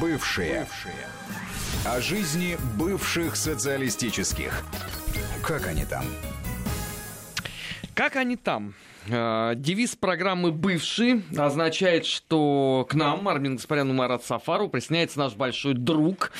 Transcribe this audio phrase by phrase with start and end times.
[0.00, 0.60] Бывшие.
[0.60, 1.06] Бывшие.
[1.84, 4.64] О жизни бывших социалистических.
[5.42, 6.04] Как они там?
[7.94, 8.74] Как они там?
[9.06, 15.74] Э, девиз программы «Бывший» означает, что к нам, Армин Гаспаряну Марат Сафару, присоединяется наш большой
[15.74, 16.32] друг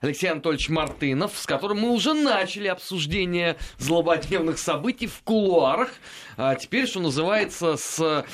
[0.00, 5.90] Алексей Анатольевич Мартынов, с которым мы уже начали обсуждение злободневных событий в кулуарах.
[6.36, 8.24] А теперь, что называется, с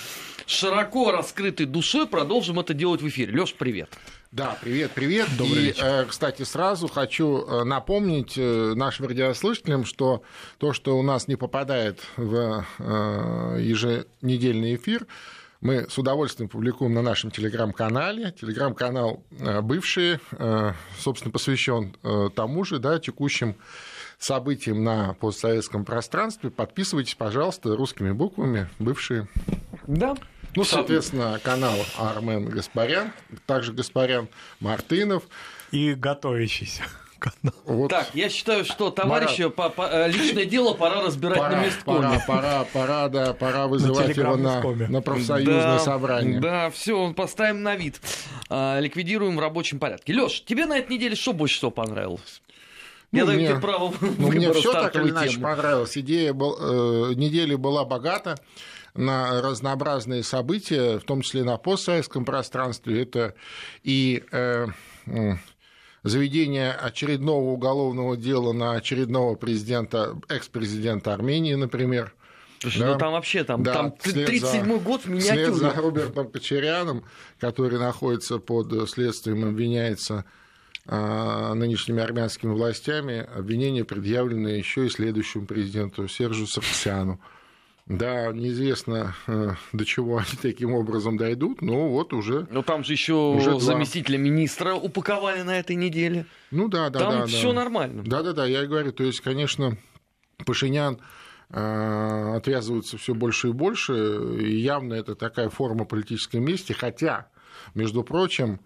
[0.46, 3.40] широко раскрытой душой продолжим это делать в эфире.
[3.40, 3.88] Леш, привет.
[4.32, 5.28] Да, привет, привет.
[5.36, 5.84] Добрый и, вечер.
[5.84, 10.22] Э, кстати, сразу хочу э, напомнить э, нашим радиослушателям, что
[10.56, 15.06] то, что у нас не попадает в еженедельный эфир,
[15.60, 18.32] мы с удовольствием публикуем на нашем телеграм-канале.
[18.32, 19.22] Телеграм-канал
[19.62, 20.18] бывший,
[20.98, 21.94] собственно, посвящен
[22.34, 23.56] тому же, да, текущим
[24.18, 26.50] событиям на постсоветском пространстве.
[26.50, 29.28] Подписывайтесь, пожалуйста, русскими буквами «Бывшие».
[29.86, 30.16] Да,
[30.54, 33.12] ну, соответственно, канал Армен Гаспарян,
[33.46, 34.28] также Гаспарян
[34.60, 35.24] Мартынов.
[35.70, 36.82] И готовящийся.
[37.18, 37.54] Канал.
[37.64, 37.88] Вот.
[37.88, 42.00] Так, я считаю, что товарища по, по, э, личное дело пора разбирать пора, на месткоме.
[42.00, 46.40] Пора, пора, пора, да, пора вызывать на его на, на профсоюзное да, собрание.
[46.40, 48.00] Да, все, поставим на вид.
[48.50, 50.12] А, ликвидируем в рабочем порядке.
[50.12, 52.42] Леш, тебе на этой неделе что больше всего понравилось?
[53.12, 55.96] Ну, я мне, даю тебе право ну, Мне все так или иначе понравилось.
[55.96, 58.36] Идея был, э, недели была богата
[58.94, 63.02] на разнообразные события, в том числе на постсоветском пространстве.
[63.02, 63.34] Это
[63.82, 64.66] и э,
[66.02, 72.14] заведение очередного уголовного дела на очередного президента, экс-президента Армении, например.
[72.58, 72.92] Слушай, да?
[72.92, 75.52] ну там вообще там, да, там 37-й год в миниатюре.
[75.52, 77.04] Вслед за Робертом Кочеряном,
[77.40, 80.24] который находится под следствием, обвиняется
[80.86, 87.20] а, нынешними армянскими властями, обвинения предъявлены еще и следующему президенту Сержу Сарксяну.
[87.92, 92.46] Да, неизвестно, э, до чего они таким образом дойдут, но вот уже.
[92.50, 96.24] Но там же еще заместителя министра упаковали на этой неделе.
[96.50, 97.26] Ну да, да, там да.
[97.26, 97.54] все да.
[97.54, 98.02] нормально.
[98.04, 98.46] Да, да, да.
[98.46, 99.76] Я и говорю, то есть, конечно,
[100.46, 101.00] Пашинян
[101.50, 107.28] э, отвязывается все больше и больше, и явно это такая форма политической мести, хотя,
[107.74, 108.60] между прочим,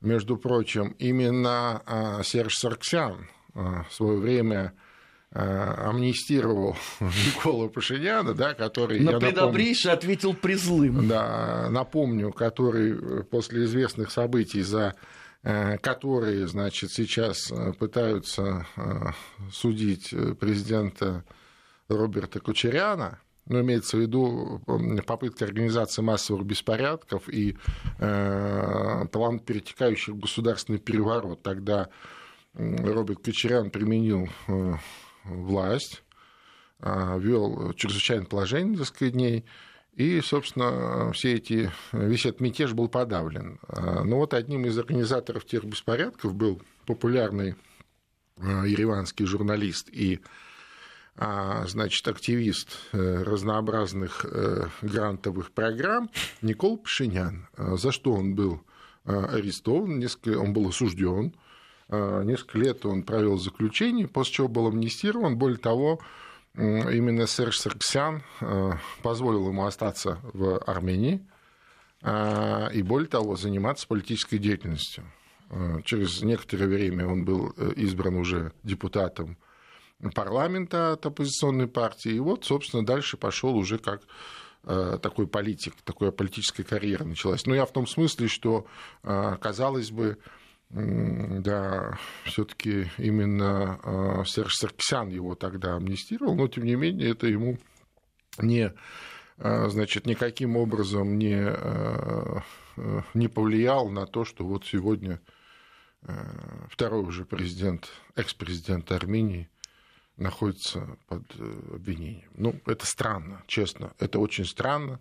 [0.00, 4.78] между прочим, именно э, Серж Сарксян в свое время Э,
[5.34, 9.00] амнистировал Никола Пашиняна, да, который...
[9.00, 11.08] На предобрейше напомню, ответил призлым.
[11.08, 14.94] Да, напомню, который э, после известных событий, за
[15.42, 18.66] э, которые, значит, сейчас пытаются
[19.50, 21.24] судить президента
[21.88, 24.60] Роберта Кучеряна, но ну, имеется в виду
[25.06, 27.56] попытка организации массовых беспорядков и
[27.98, 31.42] э, план перетекающих в государственный переворот.
[31.42, 31.88] Тогда
[32.54, 34.28] Роберт Кочерян применил
[35.24, 36.02] власть,
[36.80, 39.44] а, ввел чрезвычайное положение несколько дней,
[39.94, 43.60] и, собственно, все эти, весь этот мятеж был подавлен.
[43.68, 47.56] А, но вот одним из организаторов тех беспорядков был популярный
[48.38, 50.20] а, ереванский журналист и
[51.14, 56.10] значит, активист э, разнообразных э, грантовых программ
[56.40, 57.48] Никол Пашинян.
[57.58, 58.62] За что он был
[59.04, 61.34] арестован, несколько, он был осужден,
[61.92, 65.36] несколько лет он провел заключение, после чего был амнистирован.
[65.36, 66.00] Более того,
[66.54, 68.72] именно Серж Сарксян э,
[69.02, 71.26] позволил ему остаться в Армении
[72.02, 75.04] э, и, более того, заниматься политической деятельностью.
[75.84, 79.36] Через некоторое время он был избран уже депутатом
[80.14, 82.12] парламента от оппозиционной партии.
[82.12, 84.00] И вот, собственно, дальше пошел уже как
[84.62, 87.44] такой политик, такая политическая карьера началась.
[87.44, 88.66] Но я в том смысле, что,
[89.02, 90.16] казалось бы,
[90.72, 97.58] да, все-таки именно а, Серж Сарксян его тогда амнистировал, но тем не менее это ему
[98.38, 98.72] не,
[99.36, 102.42] а, значит, никаким образом не, а,
[103.12, 105.20] не повлиял на то, что вот сегодня
[106.68, 109.48] второй уже президент, экс-президент Армении
[110.16, 112.28] находится под э, обвинением.
[112.34, 114.98] Ну, это странно, честно, это очень странно.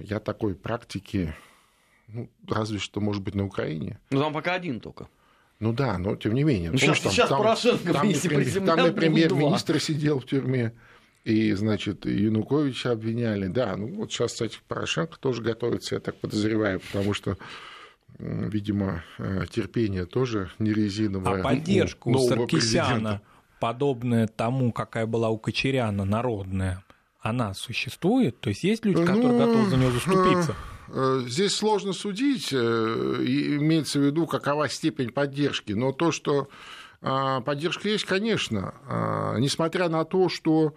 [0.00, 1.34] Я такой практики
[2.08, 3.98] ну, разве что, может быть, на Украине.
[4.10, 5.08] Ну, там пока один только.
[5.58, 6.70] Ну да, но тем не менее.
[6.70, 10.72] Ну, сейчас, там, сейчас там, Порошенко, там, если там, там, премьер-министр сидел в тюрьме,
[11.24, 13.48] и, значит, Януковича обвиняли.
[13.48, 17.36] Да, ну вот сейчас, кстати, Порошенко тоже готовится, я так подозреваю, потому что
[18.18, 21.40] видимо, э, терпение тоже не резиновое.
[21.40, 23.20] А поддержку у Саркисяна,
[23.60, 26.82] подобная тому, какая была у Кочеряна, народная,
[27.20, 28.40] она существует?
[28.40, 30.54] То есть есть люди, которые ну, готовы за нее заступиться?
[30.88, 36.48] Э, здесь сложно судить, э, имеется в виду, какова степень поддержки, но то, что
[37.02, 40.74] а, поддержка есть, конечно, а, несмотря на то, что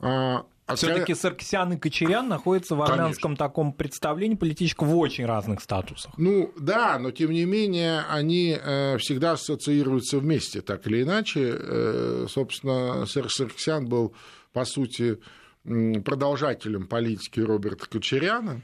[0.00, 3.46] а, Все-таки Саркисян и Кочерян находятся в армянском Конечно.
[3.48, 6.12] таком представлении политическом в очень разных статусах.
[6.16, 11.56] Ну да, но тем не менее они э, всегда ассоциируются вместе, так или иначе.
[11.58, 14.14] Э, собственно, Серж Саркисян был,
[14.52, 15.18] по сути,
[15.64, 18.62] продолжателем политики Роберта Кочеряна.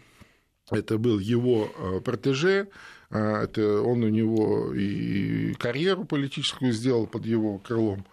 [0.70, 2.68] Это был его э, протеже,
[3.08, 8.04] это он у него и карьеру политическую сделал под его крылом.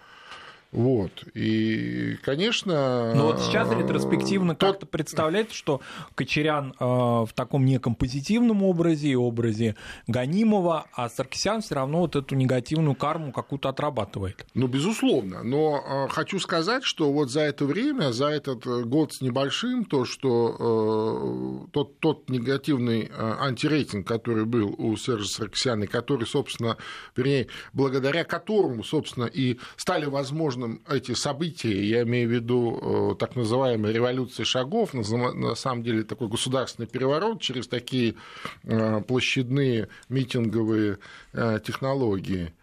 [0.74, 1.24] Вот.
[1.36, 3.14] И, конечно...
[3.14, 4.72] Но вот сейчас ретроспективно тот...
[4.72, 5.82] как-то представляется, что
[6.16, 9.76] Кочерян э, в таком неком позитивном образе, образе
[10.08, 14.48] гонимого, а Саркисян все равно вот эту негативную карму какую-то отрабатывает.
[14.56, 15.44] Ну, безусловно.
[15.44, 19.86] Но э, хочу сказать, что вот за это время, за этот э, год с небольшим,
[19.86, 26.78] то, что э, тот, тот негативный э, антирейтинг, который был у Сержа Саркисяна, который, собственно,
[27.16, 33.16] вернее, благодаря которому, собственно, и стали возможны возможным эти события, я имею в виду э,
[33.20, 38.16] так называемые революции шагов, на самом деле такой государственный переворот через такие
[38.64, 40.98] э, площадные митинговые
[41.34, 42.54] э, технологии.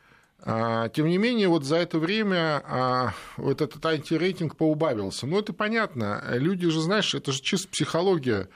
[0.43, 5.26] А, тем не менее, вот за это время а, вот этот антирейтинг поубавился.
[5.26, 6.23] Ну, это понятно.
[6.31, 8.49] Люди же, знаешь, это же чисто психология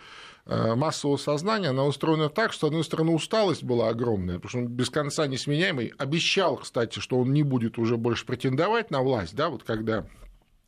[0.47, 4.69] массового сознания, она устроена так, что, с одной стороны, усталость была огромная, потому что он
[4.69, 5.93] без конца несменяемый.
[5.99, 10.07] Обещал, кстати, что он не будет уже больше претендовать на власть, да, вот когда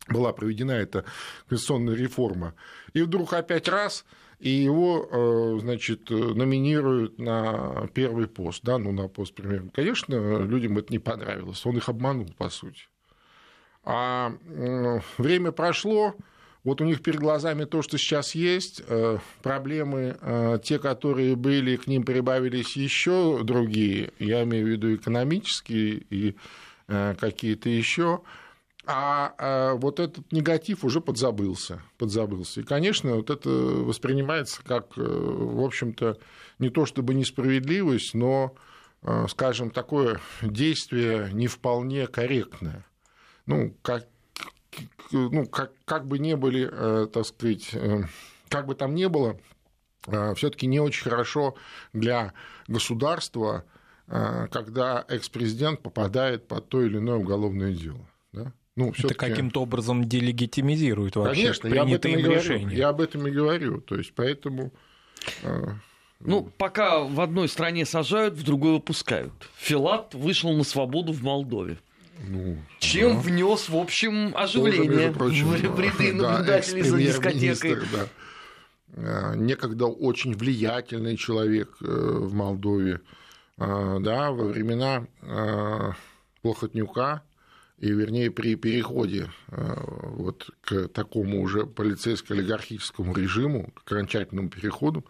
[0.08, 1.04] была проведена эта
[1.48, 2.54] конституционная реформа.
[2.94, 4.04] И вдруг опять раз,
[4.38, 9.68] и его, э, значит, номинируют на первый пост, да, ну, на пост премьера.
[9.74, 12.84] Конечно, людям это не понравилось, он их обманул, по сути.
[13.84, 14.32] А
[15.18, 16.14] время прошло,
[16.66, 21.76] вот у них перед глазами то, что сейчас есть, э, проблемы, э, те, которые были,
[21.76, 26.34] к ним прибавились еще другие, я имею в виду экономические и
[26.88, 28.22] э, какие-то еще,
[28.84, 32.60] а вот этот негатив уже подзабылся, подзабылся.
[32.60, 36.18] И, конечно, вот это воспринимается как, в общем-то,
[36.60, 38.54] не то чтобы несправедливость, но,
[39.28, 42.86] скажем, такое действие не вполне корректное.
[43.46, 44.06] Ну, как,
[45.12, 48.04] ну, как, как бы не были, э, так сказать, э,
[48.48, 49.38] как бы там ни было,
[50.06, 51.56] э, все-таки не очень хорошо
[51.92, 52.32] для
[52.68, 53.64] государства,
[54.08, 58.06] когда экс-президент попадает под то или иное уголовное дело.
[58.32, 58.52] Да?
[58.76, 62.68] Ну, Это каким-то образом делегитимизирует вообще Конечно, я об этом и говорю.
[62.68, 63.80] Я об этом и говорю.
[63.80, 64.72] То есть, поэтому...
[66.20, 69.32] Ну, пока в одной стране сажают, в другой выпускают.
[69.56, 71.78] Филат вышел на свободу в Молдове.
[72.18, 73.20] Ну, Чем да.
[73.20, 77.76] внес, в общем, оживление Тоже, прочим, в ряды наблюдателей да, за дискотекой.
[77.92, 78.08] Да.
[78.96, 83.00] А, некогда очень влиятельный человек э, в Молдове,
[83.58, 85.92] а, да, во времена а,
[86.42, 87.22] Плохотнюка,
[87.78, 95.04] и, вернее, при переходе вот к такому уже полицейско-олигархическому режиму, к окончательному переходу,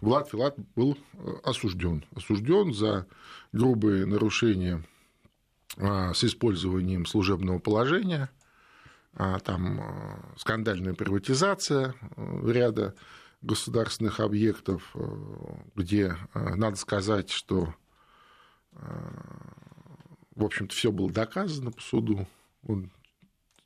[0.00, 0.96] Влад Филат был
[1.44, 2.04] осужден.
[2.14, 3.06] Осужден за
[3.52, 4.84] грубые нарушения
[5.76, 8.30] а, с использованием служебного положения,
[9.14, 12.94] а, там а, скандальная приватизация ряда
[13.42, 14.96] государственных объектов,
[15.76, 17.72] где надо сказать, что,
[18.72, 22.26] в общем-то, все было доказано по суду.
[22.66, 22.90] Он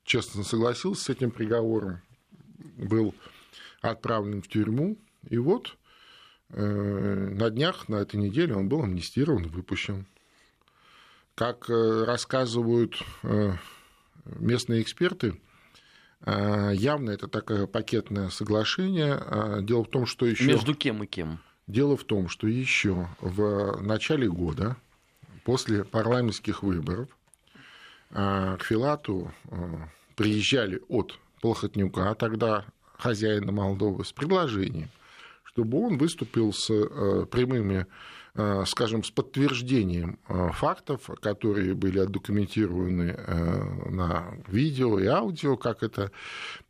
[0.05, 2.03] честно согласился с этим приговором,
[2.77, 3.15] был
[3.81, 4.99] отправлен в тюрьму,
[5.31, 5.82] и вот Э,
[6.53, 10.07] на днях, на этой неделе он был амнистирован, выпущен.
[11.35, 13.53] Как э, рассказывают э,
[14.25, 15.41] местные эксперты,
[16.25, 19.63] явно это такое пакетное соглашение.
[19.63, 20.45] Дело в том, что еще...
[20.45, 21.41] Между кем и кем?
[21.67, 24.77] Дело в том, что еще в начале года,
[25.43, 27.09] после парламентских выборов,
[28.11, 29.33] к Филату
[30.15, 32.67] приезжали от Плохотнюка, а тогда
[32.99, 34.91] хозяина Молдовы, с предложением–
[35.53, 37.87] чтобы он выступил с э, прямыми
[38.35, 43.13] э, скажем, с подтверждением э, фактов, которые были отдокументированы
[43.91, 46.11] на видео и аудио, как это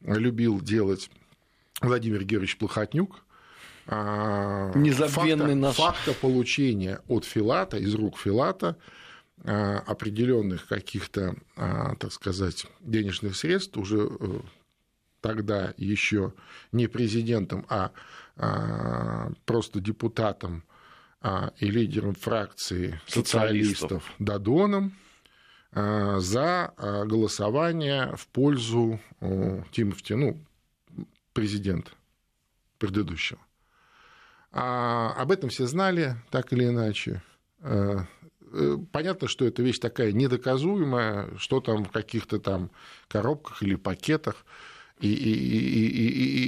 [0.00, 1.10] любил делать
[1.80, 3.24] Владимир Георгиевич Плохотнюк,
[3.86, 5.76] Незабвенный факта, наш.
[5.76, 8.76] факта получения от Филата, из рук Филата,
[9.42, 14.08] определенных каких-то, так сказать, денежных средств уже
[15.20, 16.32] тогда еще
[16.70, 17.90] не президентом, а а,
[18.36, 20.64] просто депутатом
[21.24, 24.96] а, и лидером фракции социалистов, социалистов Дадоном
[25.70, 28.98] а, за голосование в пользу
[29.70, 30.44] Тимофти, ну,
[31.32, 31.92] президента
[32.78, 33.38] предыдущего.
[34.50, 37.22] А об этом все знали, так или иначе.
[38.90, 42.70] понятно, что эта вещь такая недоказуемая, что там в каких-то там
[43.06, 44.44] коробках или пакетах.
[45.02, 45.32] И, и,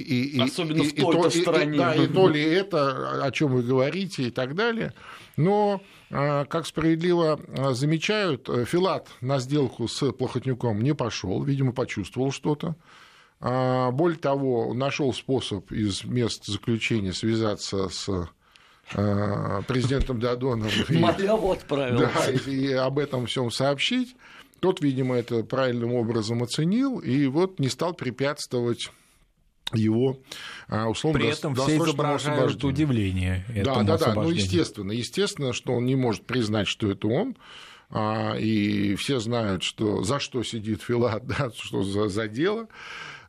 [0.00, 1.74] и, и, Особенно и, в той-то стране.
[1.74, 4.94] И, да, и то ли это, о чем вы говорите, и так далее.
[5.36, 7.40] Но, как справедливо
[7.72, 12.76] замечают, Филат на сделку с Плохотнюком не пошел, видимо, почувствовал что-то.
[13.40, 18.28] Более того, нашел способ из мест заключения связаться с
[19.66, 20.70] президентом Дадоном.
[20.90, 21.98] Маляву отправил.
[21.98, 24.14] Да, и, и об этом всем сообщить.
[24.60, 28.90] Тот, видимо, это правильным образом оценил и вот не стал препятствовать
[29.72, 30.18] его
[30.68, 35.86] а, условно При этом все изображают удивление Да, да, да, ну, естественно, естественно, что он
[35.86, 37.36] не может признать, что это он,
[37.90, 42.68] а, и все знают, что за что сидит Филат, да, что за, за дело.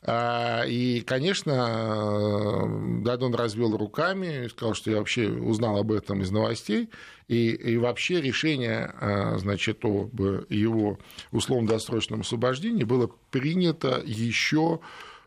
[0.07, 2.67] А, и, конечно,
[3.03, 6.89] Дадон развел руками и сказал, что я вообще узнал об этом из новостей.
[7.27, 10.99] И, и вообще решение а, значит, об его
[11.31, 14.79] условно-досрочном освобождении было принято еще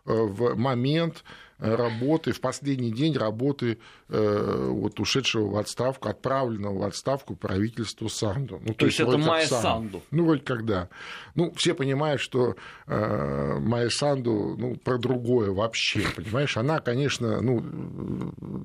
[0.06, 1.24] э, в момент
[1.58, 8.60] работы, в последний день работы э, вот, ушедшего в отставку, отправленного в отставку правительству Санду.
[8.62, 10.02] Ну, то, то есть, есть это Майя Санду?
[10.10, 10.88] Ну, вроде как да.
[11.34, 12.54] Ну, все понимают, что
[12.86, 16.56] э, Майя Санду ну, про другое вообще, понимаешь?
[16.56, 17.62] Она, конечно, ну,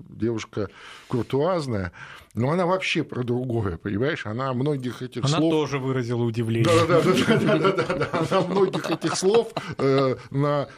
[0.09, 0.69] девушка
[1.07, 1.91] куртуазная,
[2.35, 4.25] но она вообще про другое, понимаешь?
[4.25, 5.41] Она многих этих она слов...
[5.41, 6.65] Она тоже выразила удивление.
[6.87, 10.15] Да-да-да, она многих этих слов, э,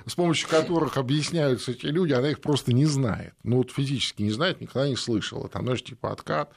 [0.05, 3.33] с помощью которых объясняются эти люди, она их просто не знает.
[3.43, 5.47] Ну, вот физически не знает, никогда не слышала.
[5.47, 6.51] Там, знаешь, типа откат,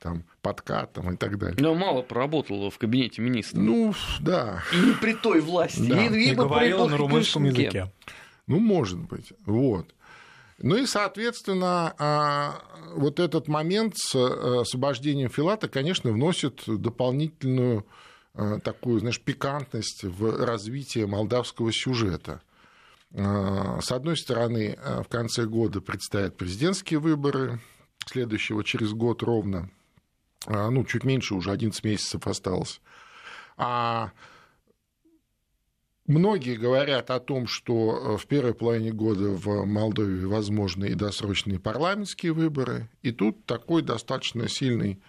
[0.00, 1.56] там, подкат там, и так далее.
[1.58, 3.58] Но мало проработала в кабинете министра.
[3.58, 4.62] Ну, да.
[4.72, 6.06] И не при той власти, да.
[6.06, 7.92] и, и говорила на румынском языке.
[8.46, 9.94] Ну, может быть, вот.
[10.62, 12.62] Ну и, соответственно, а,
[12.94, 17.86] вот этот момент с э, освобождением Филата, конечно, вносит дополнительную
[18.34, 22.42] э, такую, знаешь, пикантность в развитие молдавского сюжета.
[23.14, 27.60] А, с одной стороны, э, в конце года предстоят президентские выборы,
[28.06, 29.70] следующего через год ровно,
[30.46, 32.80] а, ну, чуть меньше, уже 11 месяцев осталось.
[33.56, 34.12] А
[36.06, 42.32] Многие говорят о том, что в первой половине года в Молдове возможны и досрочные парламентские
[42.32, 45.00] выборы, и тут такой достаточно сильный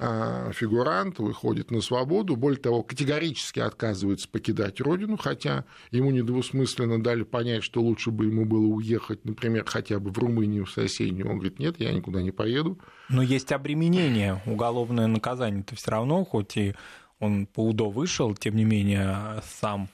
[0.00, 7.62] фигурант выходит на свободу, более того, категорически отказывается покидать родину, хотя ему недвусмысленно дали понять,
[7.62, 11.28] что лучше бы ему было уехать, например, хотя бы в Румынию, в соседнюю.
[11.28, 12.78] Он говорит, нет, я никуда не поеду.
[13.10, 16.74] Но есть обременение, уголовное наказание-то все равно, хоть и
[17.18, 19.90] он по УДО вышел, тем не менее сам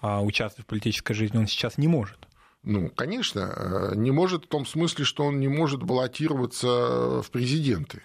[0.00, 2.28] а, участвовать в политической жизни он сейчас не может.
[2.62, 8.02] Ну, конечно, не может в том смысле, что он не может баллотироваться в президенты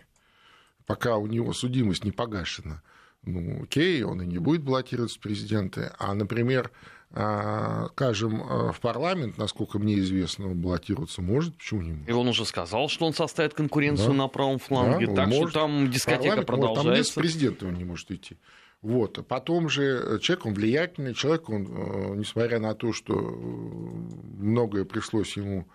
[0.86, 2.82] пока у него судимость не погашена,
[3.24, 5.92] ну, окей, он и не будет баллотироваться в президенты.
[5.98, 6.72] А, например,
[7.12, 12.10] а, скажем, в парламент, насколько мне известно, он баллотироваться может, почему не может?
[12.10, 14.14] И он уже сказал, что он составит конкуренцию да.
[14.14, 15.52] на правом фланге, да, так может.
[15.52, 16.90] что там дискотека продолжается.
[16.90, 18.38] Может, там без президента он не может идти.
[18.84, 19.18] Вот.
[19.18, 25.38] А потом же человек, он влиятельный человек, он, э, несмотря на то, что многое пришлось
[25.38, 25.68] ему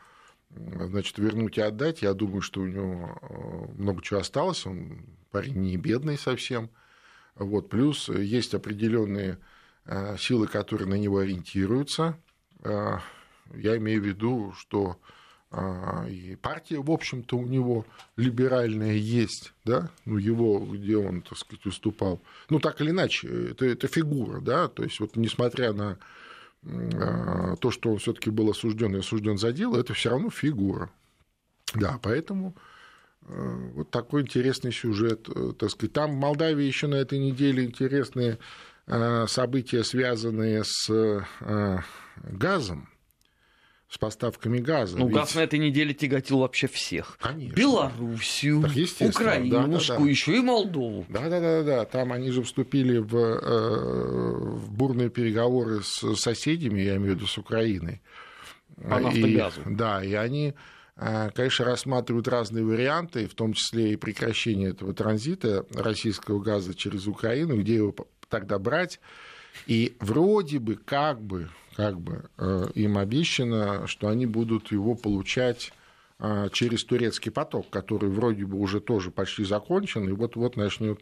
[0.50, 2.02] значит, вернуть и отдать.
[2.02, 4.66] Я думаю, что у него э, много чего осталось.
[4.66, 6.70] Он парень не бедный совсем.
[7.34, 7.68] Вот.
[7.68, 9.38] Плюс есть определенные
[9.84, 12.18] э, силы, которые на него ориентируются.
[12.64, 12.98] Э,
[13.54, 14.98] я имею в виду, что
[16.10, 17.86] и партия, в общем-то, у него
[18.16, 22.20] либеральная есть, да, ну, его, где он, так сказать, выступал.
[22.50, 25.96] Ну, так или иначе, это, это фигура, да, то есть вот несмотря на
[26.62, 30.90] то, что он все-таки был осужден и осужден за дело, это все равно фигура.
[31.74, 32.56] Да, поэтому
[33.22, 35.92] э, вот такой интересный сюжет, э, так сказать.
[35.92, 38.38] Там в Молдавии еще на этой неделе интересные
[38.86, 41.24] э, события, связанные с
[42.16, 42.88] газом
[43.88, 44.98] с поставками газа.
[44.98, 45.16] Ну, Ведь...
[45.16, 47.16] газ на этой неделе тяготил вообще всех.
[47.20, 47.54] Конечно.
[47.54, 49.04] Белоруссию, Украинушку,
[49.50, 50.04] да, да, да.
[50.04, 51.06] еще и Молдову.
[51.08, 51.84] Да, да, да, да.
[51.86, 57.26] Там они же вступили в, э, в бурные переговоры с соседями, я имею в виду
[57.26, 58.02] с Украиной.
[58.76, 59.62] По нафтогазу.
[59.62, 60.54] И, да, и они
[60.96, 67.06] э, конечно, рассматривают разные варианты, в том числе и прекращение этого транзита российского газа через
[67.06, 67.94] Украину, где его
[68.28, 69.00] тогда брать.
[69.66, 75.72] И вроде бы, как бы, как бы э, им обещано, что они будут его получать
[76.18, 81.00] э, через турецкий поток, который вроде бы уже тоже почти закончен и вот-вот начнет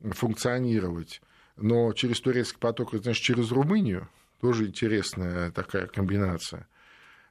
[0.00, 1.20] функционировать.
[1.56, 4.08] Но через турецкий поток, это значит через Румынию,
[4.40, 6.66] тоже интересная такая комбинация.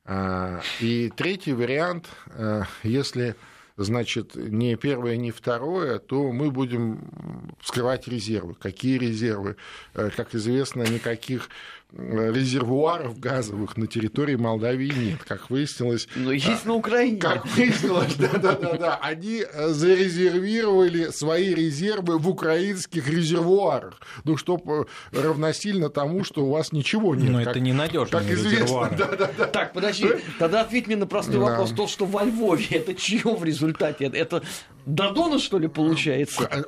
[0.06, 3.36] А, и третий вариант, э, если
[3.79, 8.55] значит, не первое, не второе, то мы будем вскрывать резервы.
[8.55, 9.55] Какие резервы?
[9.93, 11.50] Э, как известно, никаких
[11.91, 16.08] резервуаров газовых на территории Молдавии нет, как выяснилось.
[16.15, 17.17] Но есть на Украине.
[17.17, 25.89] Как выяснилось, да-да-да, они э, зарезервировали свои резервы в украинских резервуарах, ну, чтобы э, равносильно
[25.89, 27.31] тому, что у вас ничего нет.
[27.31, 29.46] Но как, это ненадежные как известно, да, да, да.
[29.48, 31.41] Так, подожди, тогда ответь мне на простой да.
[31.41, 31.72] вопрос.
[31.72, 34.05] То, что во Львове, это чье в результате?
[34.05, 34.43] Это
[34.89, 36.50] Дадона, что ли, получается?
[36.51, 36.63] Э,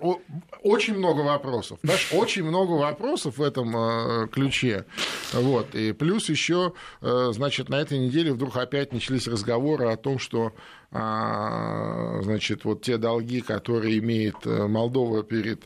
[0.61, 1.79] очень много вопросов.
[1.83, 4.85] Знаешь, очень много вопросов в этом ключе.
[5.33, 5.73] Вот.
[5.75, 10.53] И плюс еще, э, значит, на этой неделе вдруг опять начались разговоры о том, что
[10.91, 15.63] а, значит, вот те долги, которые имеет э, Молдова перед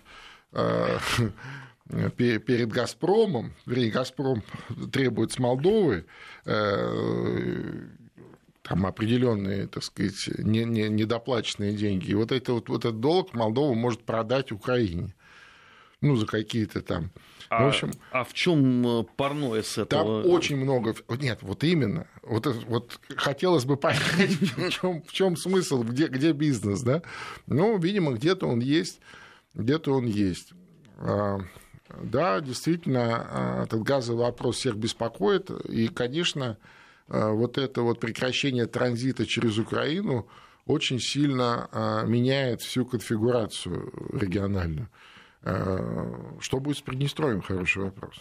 [0.54, 0.98] э,
[2.18, 4.44] перед «Газпромом», вернее, «Газпром»
[4.92, 6.06] требует с Молдовы
[8.68, 12.12] там определенные, так сказать, недоплаченные деньги.
[12.12, 15.14] И вот, это, вот, вот этот долг Молдова может продать Украине.
[16.02, 17.12] Ну, за какие-то там
[17.50, 20.24] а, в общем, а в чем э, парное с этого?
[20.24, 20.96] Там очень много.
[21.10, 22.08] Нет, вот именно.
[22.24, 27.02] Вот, вот хотелось бы понять, в чем, в чем смысл, где, где бизнес, да?
[27.46, 29.00] Ну, видимо, где-то он есть,
[29.54, 30.54] где-то он есть.
[30.98, 31.40] А,
[32.02, 35.52] да, действительно, а, этот газовый вопрос всех беспокоит.
[35.70, 36.58] И, конечно,
[37.08, 40.28] вот это вот прекращение транзита через Украину
[40.66, 41.70] очень сильно
[42.08, 44.90] меняет всю конфигурацию региональную.
[45.46, 47.42] Э, что будет с Приднестровьем?
[47.42, 48.16] Хороший вопрос.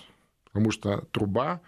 [0.44, 1.62] Потому что труба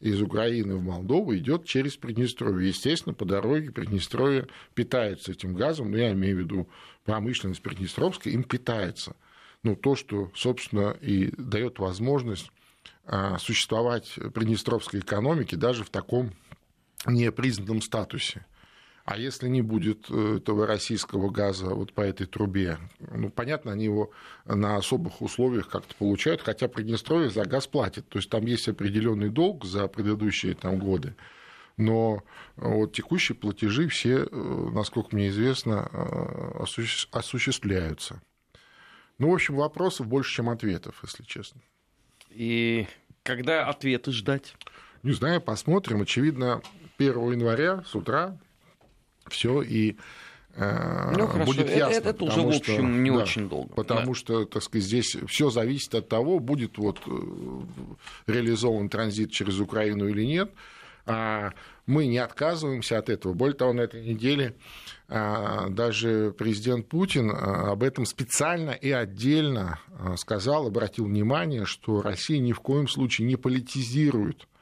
[0.00, 2.68] из Украины в Молдову идет через Приднестровье.
[2.68, 6.68] Естественно, по дороге Приднестровье питается этим газом, но я имею в виду
[7.04, 9.16] промышленность Приднестровская, им питается.
[9.64, 12.50] Ну, то, что, собственно, и дает возможность
[13.38, 16.30] существовать приднестровской экономике даже в таком
[17.08, 18.44] непризнанном статусе.
[19.04, 23.84] А если не будет э, этого российского газа вот по этой трубе, ну, понятно, они
[23.84, 24.10] его
[24.44, 28.06] на особых условиях как-то получают, хотя Приднестровье за газ платит.
[28.10, 31.16] То есть там есть определенный долг за предыдущие там, годы.
[31.78, 32.22] Но
[32.56, 36.64] вот текущие платежи все, э, насколько мне известно, э,
[37.12, 38.20] осуществляются.
[39.16, 41.62] Ну, в общем, вопросов больше, чем ответов, если честно.
[42.28, 42.86] И
[43.22, 44.54] когда ответы ждать?
[45.02, 46.02] Не знаю, посмотрим.
[46.02, 46.60] Очевидно,
[46.98, 48.36] 1 января с утра
[49.28, 49.96] все и
[50.54, 51.52] э, ну, хорошо.
[51.52, 51.94] будет ясно.
[51.94, 53.72] Это, это уже, в общем, что, не да, очень долго.
[53.74, 54.14] Потому да.
[54.14, 57.10] что, так сказать, здесь все зависит от того, будет вот э,
[58.26, 60.52] реализован транзит через Украину или нет.
[61.06, 61.52] А
[61.86, 63.32] мы не отказываемся от этого.
[63.32, 64.56] Более того, на этой неделе
[65.08, 69.80] а, даже президент Путин а, об этом специально и отдельно
[70.18, 74.57] сказал, обратил внимание, что Россия ни в коем случае не политизирует Э,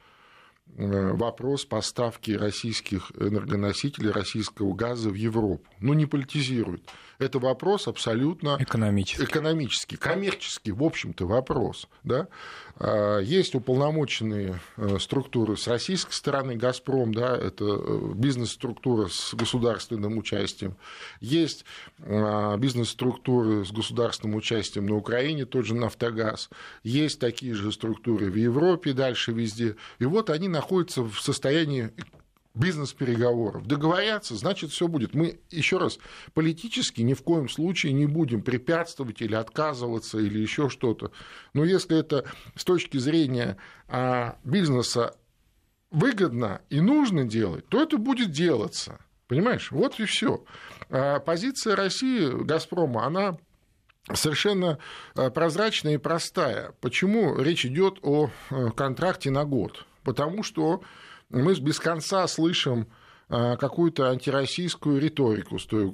[0.75, 5.65] вопрос поставки российских энергоносителей, российского газа в Европу.
[5.79, 6.83] Ну, не политизирует.
[7.19, 11.87] Это вопрос абсолютно экономический, экономический коммерческий, в общем-то, вопрос.
[12.03, 12.27] Да?
[12.75, 20.17] А, есть уполномоченные э, структуры с российской стороны, «Газпром», да, это э, бизнес-структура с государственным
[20.17, 20.77] участием.
[21.19, 21.65] Есть
[22.01, 26.51] а, бизнес-структуры с государственным участием на Украине, тот же «Нафтогаз».
[26.83, 29.75] Есть такие же структуры в Европе, дальше везде.
[29.97, 31.91] И вот они находятся в состоянии
[32.57, 33.65] бизнес-переговоров.
[33.65, 35.13] Договорятся, значит, все будет.
[35.13, 35.99] Мы, еще раз,
[36.33, 41.11] политически ни в коем случае не будем препятствовать или отказываться, или еще что-то.
[41.53, 45.15] Но если это с точки зрения а, бизнеса
[45.91, 48.99] выгодно и нужно делать, то это будет делаться.
[49.27, 49.71] Понимаешь?
[49.71, 50.43] Вот и все.
[50.89, 53.37] А позиция России, Газпрома, она
[54.13, 54.79] совершенно
[55.15, 56.73] а, прозрачная и простая.
[56.81, 59.85] Почему речь идет о э, контракте на год?
[60.03, 60.81] Потому что
[61.29, 62.87] мы без конца слышим
[63.29, 65.93] а, какую-то антироссийскую риторику с, той,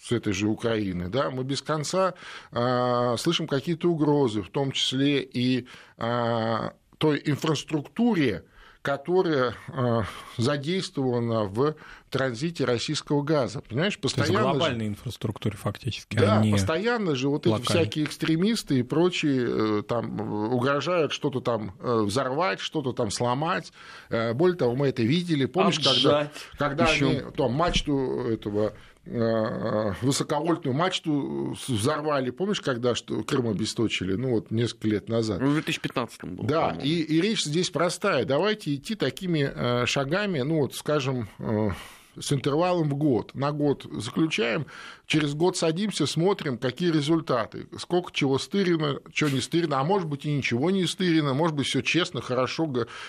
[0.00, 1.08] с этой же Украины.
[1.08, 1.30] Да?
[1.30, 2.14] Мы без конца
[2.52, 5.66] а, слышим какие-то угрозы, в том числе и
[5.98, 8.44] а, той инфраструктуре,
[8.84, 10.02] которая э,
[10.36, 11.74] задействована в
[12.10, 13.62] транзите российского газа.
[13.62, 14.34] Понимаешь, постоянно...
[14.34, 14.90] То есть глобальной же...
[14.90, 16.16] инфраструктуре фактически.
[16.16, 17.64] Да, а постоянно же вот локальной.
[17.64, 23.72] эти всякие экстремисты и прочие э, там угрожают что-то там э, взорвать, что-то там сломать.
[24.10, 25.46] Более того, мы это видели.
[25.46, 26.30] Помнишь, Обжать.
[26.58, 28.74] когда, когда они там мачту этого
[29.06, 32.30] высоковольтную мачту взорвали.
[32.30, 34.14] Помнишь, когда что Крым обесточили?
[34.14, 35.40] Ну, вот несколько лет назад.
[35.40, 36.44] Ну, в 2015 был.
[36.44, 38.24] Да, и, и речь здесь простая.
[38.24, 41.70] Давайте идти такими э, шагами, ну, вот, скажем, э,
[42.20, 43.34] с интервалом в год.
[43.34, 44.66] На год заключаем,
[45.06, 50.24] через год садимся, смотрим, какие результаты, сколько чего стырено, что не стырено, а может быть
[50.24, 52.64] и ничего не стырено, может быть все честно, хорошо,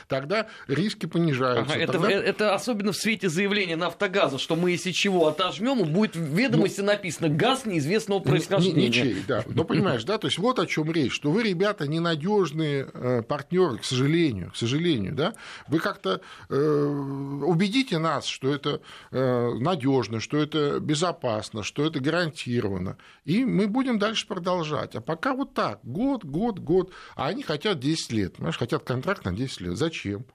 [0.08, 1.76] тогда риски понижаются.
[1.76, 2.12] Ага, тогда...
[2.12, 6.82] это, это особенно в свете заявления Нафтогаза, что мы если чего отожмем, будет в ведомости
[6.82, 8.88] ну, написано газ неизвестного происхождения.
[8.88, 9.44] Ничей, да.
[9.48, 13.78] Но понимаешь, да, то есть вот о чем речь, что вы, ребята, ненадежные э, партнеры,
[13.78, 15.34] к сожалению, к сожалению, да,
[15.68, 18.82] вы как-то э, убедите нас, что это
[19.12, 24.96] надежно, что это безопасно, что это гарантировано, и мы будем дальше продолжать.
[24.96, 29.26] А пока вот так, год, год, год, а они хотят 10 лет, понимаешь, хотят контракт
[29.26, 29.78] на 10 лет.
[29.78, 30.26] Зачем?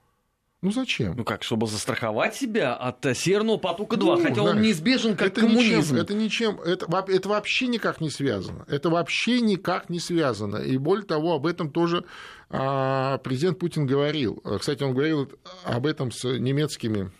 [0.62, 1.14] Ну зачем?
[1.16, 5.16] Ну как, чтобы застраховать себя от э, Северного потока 2, ну, хотя знаешь, он неизбежен
[5.16, 5.94] как это коммунизм.
[5.94, 8.66] Ничем, это ничем, это, это вообще никак не связано.
[8.68, 10.58] Это вообще никак не связано.
[10.58, 12.04] И более того, об этом тоже
[12.50, 14.42] а, президент Путин говорил.
[14.58, 15.32] Кстати, он говорил
[15.64, 17.10] об этом с немецкими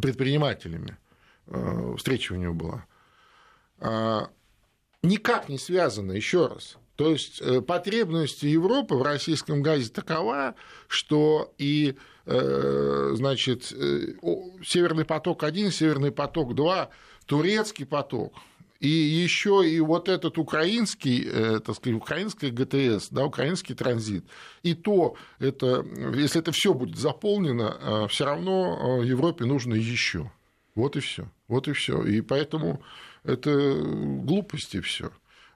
[0.00, 0.96] предпринимателями.
[1.46, 2.86] А, встреча у него была.
[3.78, 4.30] А,
[5.02, 6.76] никак не связано, еще раз.
[6.96, 10.54] То есть э, потребность Европы в российском газе такова,
[10.86, 14.14] что и Э, значит, э,
[14.64, 16.88] Северный поток-1, Северный поток-2,
[17.26, 18.34] турецкий поток,
[18.84, 24.24] и еще и вот этот украинский, э, так сказать, украинский ГТС, да, украинский транзит,
[24.62, 30.30] и то это, если это все будет заполнено, все равно Европе нужно еще.
[30.74, 31.28] Вот и все.
[31.48, 32.02] Вот и все.
[32.02, 32.82] И поэтому
[33.22, 33.50] это
[33.82, 35.10] глупости все.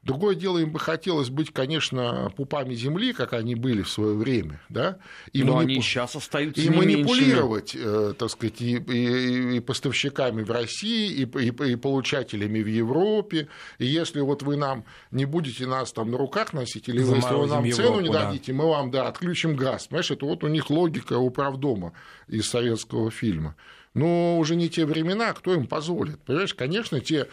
[0.09, 4.59] Другое дело, им бы хотелось быть, конечно, пупами земли, как они были в свое время,
[4.71, 4.97] да,
[5.35, 5.73] и, Но манипу...
[5.73, 11.25] они сейчас остаются и манипулировать, э, так сказать, и, и, и поставщиками в России, и,
[11.25, 13.49] и, и получателями в Европе.
[13.79, 17.47] И если вот вы нам не будете нас там на руках носить, или если вы
[17.47, 18.59] нам Европу, цену не дадите, да.
[18.59, 19.89] мы вам, да, отключим газ.
[19.89, 21.93] Понимаешь, это вот у них логика управдома
[22.29, 23.57] из советского фильма.
[23.93, 26.19] Но уже не те времена, кто им позволит.
[26.21, 27.29] Понимаешь, конечно, те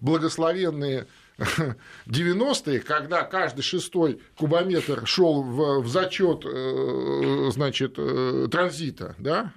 [0.00, 1.06] благословенные
[2.06, 9.52] 90-е, когда каждый шестой кубометр шел в, в зачет э, значит, э, транзита, да,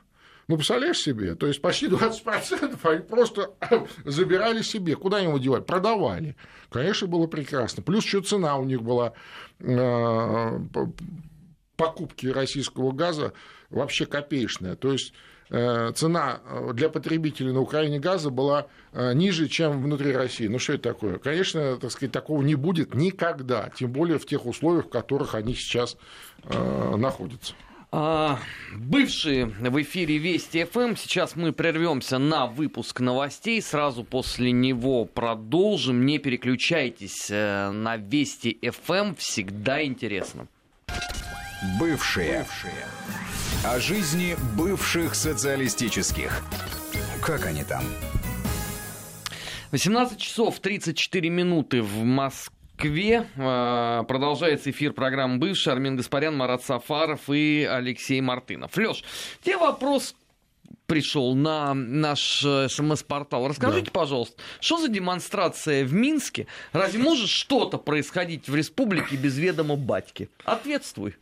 [0.49, 3.53] ну, представляешь себе, то есть почти 20% они просто
[4.03, 4.95] забирали себе.
[4.95, 5.67] Куда его девать?
[5.67, 6.35] Продавали.
[6.71, 7.83] Конечно, было прекрасно.
[7.83, 9.13] Плюс еще цена у них была
[9.59, 10.59] э,
[11.75, 13.33] покупки российского газа
[13.69, 14.75] вообще копеечная.
[14.75, 15.13] То есть
[15.49, 20.47] цена э, для потребителей на Украине газа была э, ниже, чем внутри России.
[20.47, 21.17] Ну, что это такое?
[21.17, 25.55] Конечно, так сказать, такого не будет никогда, тем более в тех условиях, в которых они
[25.55, 25.97] сейчас
[26.43, 27.53] находятся.
[27.91, 28.39] А,
[28.75, 30.95] бывшие в эфире Вести ФМ.
[30.95, 33.61] Сейчас мы прервемся на выпуск новостей.
[33.61, 36.05] Сразу после него продолжим.
[36.05, 39.15] Не переключайтесь на Вести ФМ.
[39.15, 40.47] Всегда интересно.
[41.79, 42.39] Бывшие.
[42.39, 43.28] Бывшие.
[43.61, 46.41] О жизни бывших социалистических.
[47.21, 47.83] Как они там?
[49.71, 53.27] 18 часов 34 минуты в Москве.
[53.35, 55.73] А, продолжается эфир программы «Бывший».
[55.73, 58.77] Армин Гаспарян, Марат Сафаров и Алексей Мартынов.
[58.77, 59.03] Леш,
[59.43, 60.15] тебе вопрос
[60.85, 63.45] пришел на наш э, СМС-портал.
[63.49, 63.91] Расскажите, да.
[63.91, 66.47] пожалуйста, что за демонстрация в Минске?
[66.71, 70.29] Разве может что-то происходить в республике без ведома батьки?
[70.45, 71.15] Ответствуй.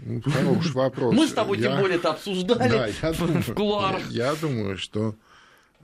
[0.00, 1.14] Ну, хороший вопрос.
[1.16, 1.70] Мы с тобой я...
[1.70, 4.10] тем более это обсуждали да, я думаю, в кулуарах.
[4.10, 5.14] Я, думаю, что...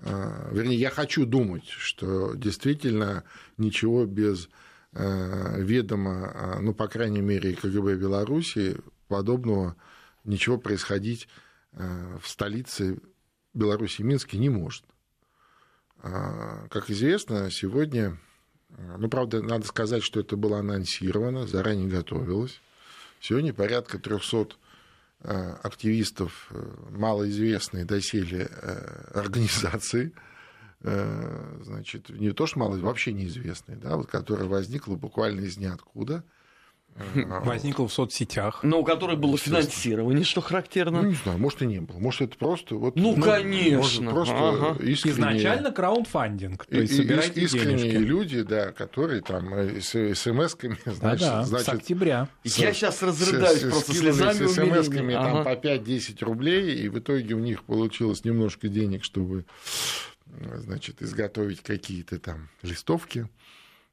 [0.03, 3.25] А, вернее, я хочу думать, что действительно
[3.57, 4.49] ничего без
[4.92, 8.77] а, ведома, а, ну, по крайней мере, КГБ Беларуси,
[9.09, 9.77] подобного
[10.25, 11.29] ничего происходить
[11.73, 12.99] в столице
[13.55, 14.85] Беларуси, Минске, не может.
[16.01, 18.18] Как известно, сегодня,
[18.99, 22.61] ну, правда, надо сказать, что это было анонсировано, заранее готовилось.
[23.20, 24.48] Сегодня порядка 300
[25.22, 30.12] э, активистов э, малоизвестной доселе э, организации,
[30.83, 36.24] значит, не то что мало, вообще неизвестной, да, вот, которая возникла буквально из ниоткуда–
[37.14, 38.61] Возникло в соцсетях.
[38.62, 41.03] Но у которой было финансирование, что характерно.
[41.03, 41.98] Ну, не знаю, может и не было.
[41.98, 42.74] Может, это просто...
[42.74, 43.79] Вот, ну, ну конечно.
[43.79, 44.85] Может, просто ага.
[44.85, 45.18] искренние...
[45.18, 46.66] Изначально краундфандинг.
[46.66, 48.07] То есть собирайте искренние денежки.
[48.07, 51.66] люди, да, которые там э, с смс-ками, значит, да, да, значит...
[51.66, 52.29] с октября.
[52.44, 55.44] Я сейчас разрыдаюсь с, просто слезами с смс-ками ага.
[55.44, 59.44] там по 5-10 рублей, и в итоге у них получилось немножко денег, чтобы
[60.57, 63.29] значит, изготовить какие-то там листовки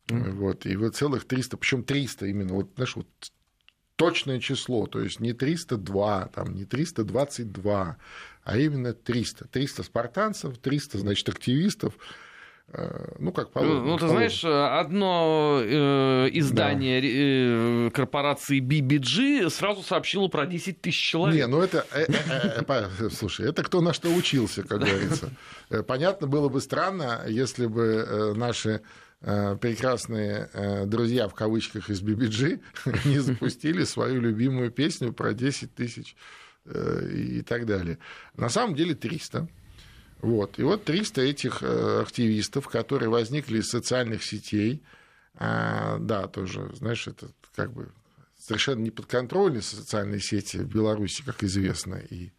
[0.08, 0.32] Mm-hmm.
[0.32, 3.08] Вот, и вот целых 300, причем 300 именно, вот, знаешь, вот
[3.96, 7.98] точное число, то есть не 302, там, не 322,
[8.44, 9.48] а именно 300.
[9.48, 11.98] 300 спартанцев, 300, значит, активистов,
[12.74, 13.82] Э, ну, как положено.
[13.82, 17.08] Ну, ты знаешь, одно э, издание да.
[17.08, 21.38] э, корпорации BBG сразу сообщило про 10 тысяч человек.
[21.38, 25.32] Не, ну это, э, э, э, слушай, это кто на что учился, как говорится.
[25.88, 28.82] Понятно, было бы странно, если бы наши
[29.22, 30.50] прекрасные
[30.86, 32.62] друзья в кавычках из BBG
[33.06, 36.16] не запустили свою любимую песню про 10 тысяч
[36.66, 37.98] и так далее.
[38.36, 39.48] На самом деле 300.
[40.22, 40.58] Вот.
[40.60, 44.84] И вот 300 этих э, активистов, которые возникли из социальных сетей,
[45.36, 47.90] а, да, тоже, знаешь, это как бы
[48.40, 52.30] совершенно неподконтрольные социальные сети в Беларуси, как известно, и э,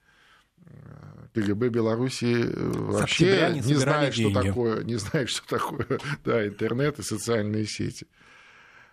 [1.35, 7.03] КГБ Беларуси э, вообще не, знает, что такое, не знает, что такое да, интернет и
[7.03, 8.07] социальные сети.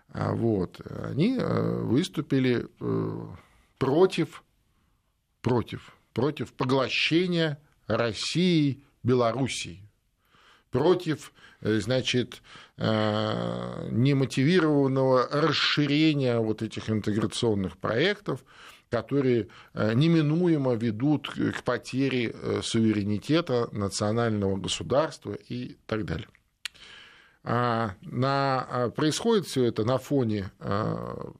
[0.09, 0.79] А вот.
[1.03, 2.67] Они выступили
[3.77, 4.43] против,
[5.41, 9.85] против, против поглощения России, Белоруссии
[10.75, 12.41] против, э, значит,
[12.77, 18.43] э, немотивированного расширения вот этих интеграционных проектов,
[18.89, 26.27] которые э, неминуемо ведут к потере суверенитета национального государства и так далее.
[27.43, 30.49] А на, а, происходит все это на фоне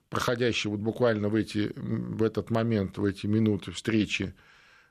[0.10, 4.36] проходящей вот буквально в, эти, в этот момент, в эти минуты встречи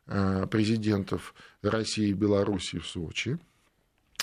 [0.07, 3.39] Э, президентов России и Беларуси в Сочи.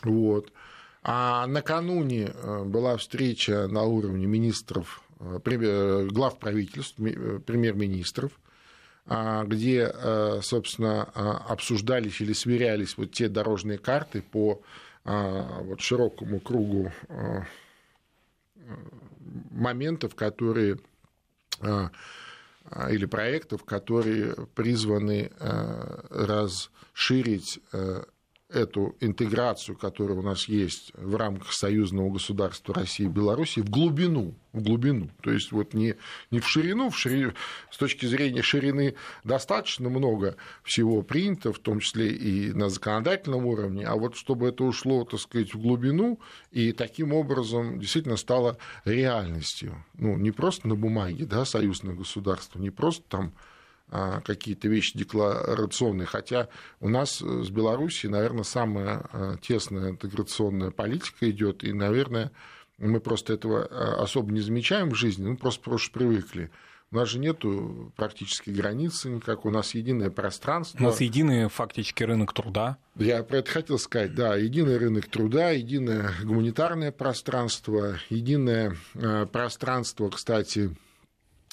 [0.04, 0.54] Вот.
[1.02, 8.40] А накануне э, была встреча на уровне министров, э, глав правительств, премьер-министров,
[9.46, 9.94] где,
[10.42, 14.62] собственно, обсуждались или сверялись вот те дорожные карты по
[15.04, 16.92] вот широкому кругу
[19.52, 20.78] моментов, которые
[22.70, 28.04] а, или проектов, которые призваны э, расширить э,
[28.52, 34.36] эту интеграцию, которая у нас есть в рамках союзного государства России и Беларуси, в глубину,
[34.54, 35.10] в глубину.
[35.22, 35.96] То есть вот не,
[36.30, 37.34] не в ширину, в ширину,
[37.70, 43.86] с точки зрения ширины достаточно много всего принято, в том числе и на законодательном уровне,
[43.86, 46.20] а вот чтобы это ушло, так сказать, в глубину
[46.52, 49.84] и таким образом действительно стало реальностью.
[49.94, 53.34] Ну, не просто на бумаге, да, союзное государство, не просто там
[53.92, 56.48] какие-то вещи декларационные, хотя
[56.80, 62.32] у нас с Белоруссией, наверное, самая а, тесная интеграционная политика идет, и, наверное,
[62.78, 66.52] мы просто этого а, особо не замечаем в жизни, мы просто просто привыкли.
[66.94, 70.78] У нас же нету практически границы никак, у нас единое пространство.
[70.78, 72.78] У нас единый фактически рынок труда.
[72.96, 78.76] Я про это хотел сказать, да, единый рынок труда, единое гуманитарное пространство, единое
[79.32, 80.91] пространство, кстати, Э,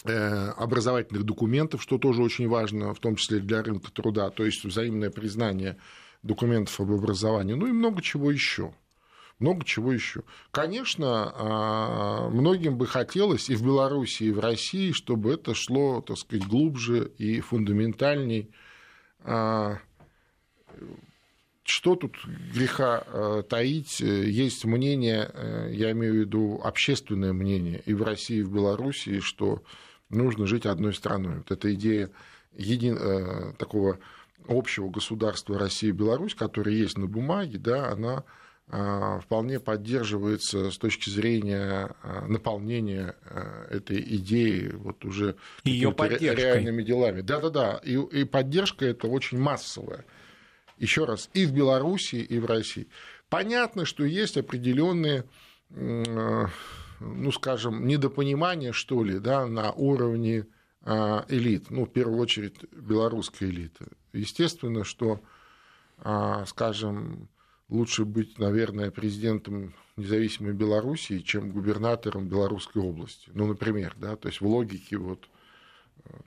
[0.09, 5.11] образовательных документов, что тоже очень важно, в том числе для рынка труда, то есть взаимное
[5.11, 5.77] признание
[6.23, 8.73] документов об образовании, ну и много чего еще.
[9.39, 10.25] Много чего еще.
[10.51, 16.19] Конечно, а, многим бы хотелось и в Беларуси, и в России, чтобы это шло, так
[16.19, 18.51] сказать, глубже и фундаментальней.
[19.21, 19.79] А,
[21.63, 22.17] что тут
[22.53, 24.01] греха а, таить?
[24.01, 29.21] Есть мнение, э, я имею в виду общественное мнение и в России, и в Беларуси,
[29.21, 29.63] что
[30.11, 31.39] нужно жить одной страной.
[31.39, 32.11] Вот эта идея
[32.53, 32.97] един...
[32.99, 33.99] Э, такого
[34.47, 38.25] общего государства России и Беларусь, которая есть на бумаге, да, она
[38.69, 43.15] э, вполне поддерживается с точки зрения э, наполнения
[43.69, 47.21] этой идеи вот уже Ее реальными делами.
[47.21, 50.05] Да-да-да, и, и поддержка это очень массовая.
[50.79, 52.87] Еще раз, и в Беларуси, и в России.
[53.29, 55.25] Понятно, что есть определенные
[57.01, 60.47] ну, скажем, недопонимание, что ли, да, на уровне
[60.83, 63.87] а, элит, ну, в первую очередь, белорусской элиты.
[64.13, 65.21] Естественно, что,
[65.99, 67.29] а, скажем,
[67.69, 73.31] лучше быть, наверное, президентом независимой Белоруссии, чем губернатором Белорусской области.
[73.35, 75.29] Ну, например, да, то есть в логике вот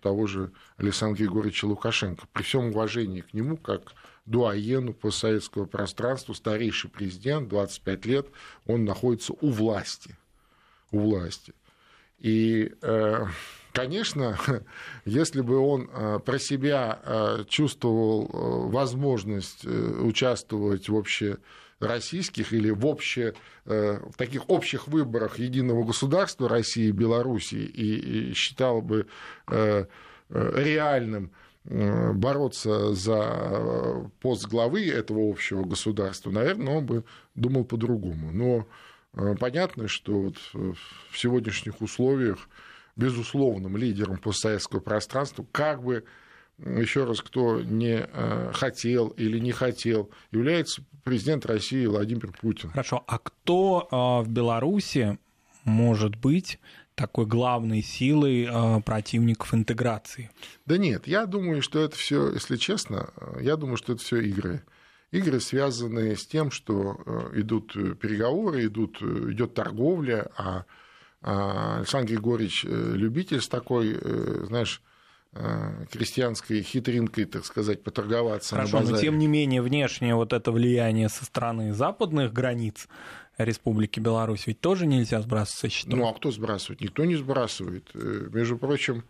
[0.01, 2.27] того же Александра Григорьевича Лукашенко.
[2.33, 3.93] При всем уважении к нему, как
[4.25, 8.27] дуаену постсоветского пространства, старейший президент, 25 лет,
[8.67, 10.15] он находится у власти
[10.91, 11.53] у власти.
[12.21, 13.25] И, э,
[13.73, 14.37] конечно,
[15.05, 23.33] если бы он э, про себя э, чувствовал возможность участвовать в общероссийских или в, обще,
[23.65, 29.07] в таких общих выборах единого государства России и Беларуси и считал бы
[30.29, 31.31] реальным
[31.63, 37.03] бороться за пост главы этого общего государства, наверное, он бы
[37.35, 38.31] думал по-другому.
[38.31, 38.67] Но
[39.39, 42.47] понятно, что вот в сегодняшних условиях
[42.95, 46.03] безусловным лидером постсоветского пространства, как бы
[46.57, 52.69] еще раз, кто не э, хотел или не хотел, является президент России Владимир Путин.
[52.69, 55.17] Хорошо, а кто э, в Беларуси
[55.63, 56.59] может быть
[56.95, 60.29] такой главной силой э, противников интеграции?
[60.65, 64.61] Да нет, я думаю, что это все, если честно, я думаю, что это все игры.
[65.11, 70.65] Игры, связанные с тем, что идут переговоры, идут, идет торговля, а,
[71.21, 73.99] а Александр Григорьевич любитель с такой,
[74.45, 74.81] знаешь,
[75.33, 78.53] Э, крестьянской хитринкой, так сказать, поторговаться.
[78.53, 82.89] Хорошо, но тем не менее внешнее вот это влияние со стороны западных границ
[83.37, 85.97] Республики Беларусь ведь тоже нельзя сбрасывать со счетов.
[85.97, 86.81] Ну а кто сбрасывает?
[86.81, 87.89] Никто не сбрасывает.
[87.93, 89.01] Э, между прочим, э,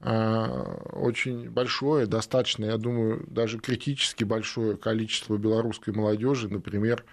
[0.00, 7.04] очень большое, достаточно, я думаю, даже критически большое количество белорусской молодежи, например,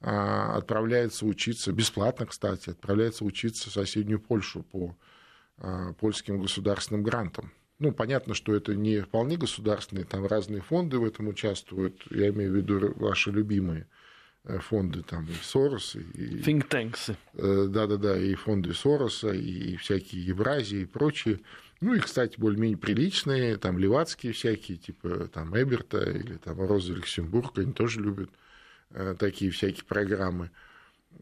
[0.00, 4.96] отправляется учиться, бесплатно, кстати, отправляется учиться в соседнюю Польшу по
[5.98, 7.52] польским государственным грантам.
[7.80, 11.96] Ну, понятно, что это не вполне государственные, там разные фонды в этом участвуют.
[12.10, 13.86] Я имею в виду ваши любимые
[14.44, 16.42] э, фонды, там и Сорос, и...
[16.42, 17.16] Think tanks.
[17.32, 21.40] Э, да-да-да, и фонды Сороса, и всякие Евразии и прочие.
[21.80, 27.58] Ну и, кстати, более-менее приличные, там левацкие всякие, типа там Эберта или там Роза Люксембург,
[27.58, 28.30] они тоже любят
[28.90, 30.50] э, такие всякие программы.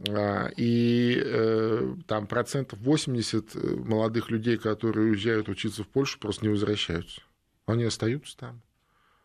[0.09, 6.45] А, и э, там процентов 80 э, молодых людей, которые уезжают учиться в Польшу, просто
[6.45, 7.23] не возвращаются.
[7.67, 8.61] Они остаются там.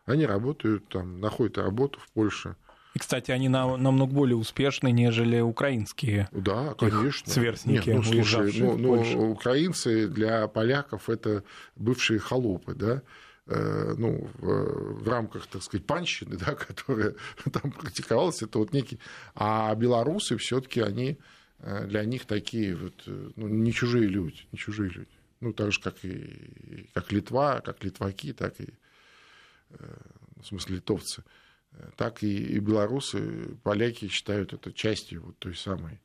[0.04, 2.56] Они работают там, находят работу в Польше.
[2.94, 7.30] И, кстати, они намного более успешны, нежели украинские да, конечно.
[7.30, 7.90] сверстники.
[7.90, 11.42] Нет, ну, слушай, ну, ну, украинцы для поляков это
[11.76, 13.02] бывшие холопы, да,
[13.46, 17.14] Э, ну, в, в рамках, так сказать, панщины, да, которая
[17.52, 18.98] там практиковалась, это вот некий...
[19.34, 21.18] А белорусы все таки они
[21.58, 25.10] э, для них такие вот, э, ну, не чужие люди, не чужие люди.
[25.40, 28.68] Ну, так же, как и как Литва, как литваки, так и,
[29.68, 31.22] в смысле, литовцы,
[31.96, 36.00] так и, и белорусы, поляки считают это частью вот той самой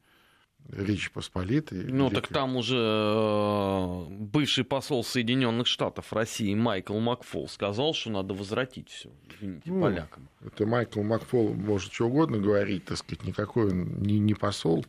[0.72, 1.86] Речь Посполитой.
[1.86, 2.22] Ну, великой.
[2.22, 8.90] так там уже э, бывший посол Соединенных Штатов России Майкл Макфол сказал, что надо возвратить
[8.90, 10.30] все, извините, ну, полякам.
[10.46, 14.86] Это Майкл Макфол может что угодно говорить, так сказать, никакой он не, не посол.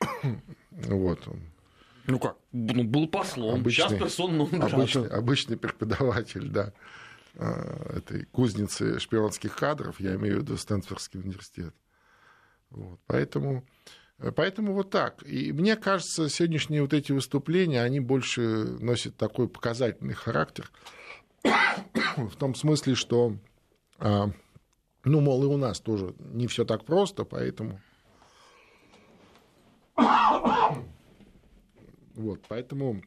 [0.70, 1.40] вот он.
[2.06, 6.72] Ну как, ну, был послом, обычный, сейчас персон обычный, обычный преподаватель, да,
[7.40, 11.74] этой кузницы шпионских кадров, я имею в виду Стэнфордский университет.
[12.70, 13.64] Вот, поэтому
[14.36, 15.22] Поэтому вот так.
[15.26, 20.70] И мне кажется, сегодняшние вот эти выступления, они больше носят такой показательный характер.
[21.42, 23.36] В том смысле, что,
[23.98, 24.30] а,
[25.04, 27.80] ну, мол, и у нас тоже не все так просто, поэтому...
[32.16, 33.00] Вот, поэтому,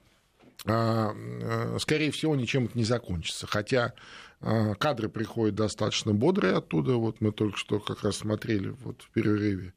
[0.64, 3.48] скорее всего, ничем это не закончится.
[3.48, 3.94] Хотя
[4.40, 6.96] кадры приходят достаточно бодрые оттуда.
[6.96, 9.74] Вот мы только что как раз смотрели вот в перерыве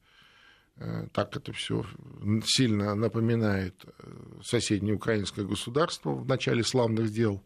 [0.79, 1.85] Э, так это все
[2.45, 4.11] сильно напоминает э,
[4.43, 7.41] соседнее украинское государство в начале славных дел.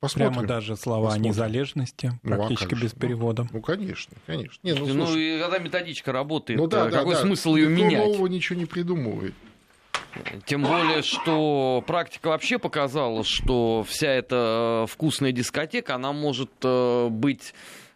[0.00, 0.32] Посмотрим.
[0.32, 1.24] Прямо даже слова Посмотрим.
[1.24, 3.42] о незалежности, практически ну, а без перевода.
[3.44, 4.58] Ну, ну конечно, конечно.
[4.64, 7.60] Не, ну, ну и когда методичка работает, ну, да, какой да, смысл да.
[7.60, 7.92] ее менять?
[7.92, 9.34] Никто нового ничего не придумывает.
[10.46, 17.54] Тем более, что практика вообще показала, что вся эта э, вкусная дискотека, она может быть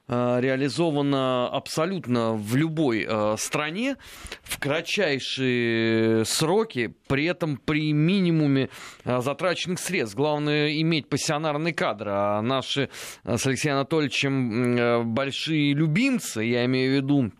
[0.08, 3.96] Э, реализовано абсолютно в любой э, стране
[4.42, 8.68] в кратчайшие сроки, при этом при минимуме
[9.04, 10.16] э, затраченных средств.
[10.16, 12.08] Главное иметь пассионарный кадр.
[12.08, 12.88] А наши
[13.24, 17.32] с Алексеем Анатольевичем большие любимцы, я имею в виду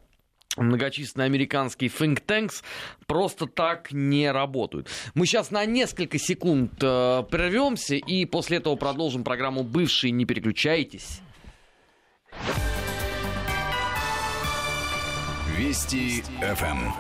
[0.57, 2.63] многочисленные американские think tanks
[3.07, 4.89] просто так не работают.
[5.15, 10.11] Мы сейчас на несколько секунд э, прервемся и после этого продолжим программу «Бывшие».
[10.11, 11.21] Не переключайтесь.
[15.57, 16.93] Вести ФМ.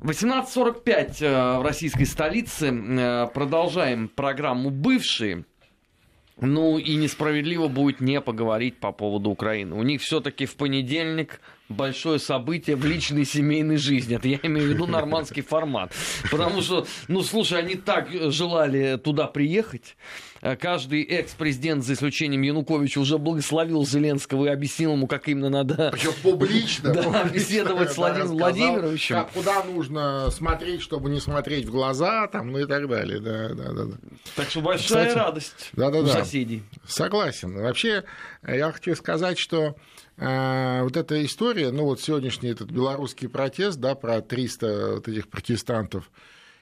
[0.00, 2.68] 18.45 э, в российской столице.
[2.68, 5.44] Э, продолжаем программу «Бывшие».
[6.40, 9.74] Ну и несправедливо будет не поговорить по поводу Украины.
[9.74, 14.16] У них все-таки в понедельник большое событие в личной семейной жизни.
[14.16, 15.92] Это я имею в виду нормандский формат.
[16.30, 19.96] Потому что, ну слушай, они так желали туда приехать.
[20.60, 25.90] Каждый экс-президент, за исключением Януковича, уже благословил Зеленского и объяснил ему, как именно надо...
[25.92, 26.94] Причем публично.
[26.98, 29.16] Да, публично, беседовать с Владимиром Владимировичем.
[29.16, 33.20] Как, куда нужно смотреть, чтобы не смотреть в глаза, там, ну и так далее.
[33.20, 33.96] Да, да, да.
[34.36, 36.12] Так что большая Кстати, радость да, да, у да.
[36.12, 36.62] соседей.
[36.86, 37.60] Согласен.
[37.60, 38.04] Вообще,
[38.46, 39.74] я хочу сказать, что э,
[40.18, 46.10] вот эта история, ну вот сегодняшний этот белорусский протест, да, про 300 вот этих протестантов,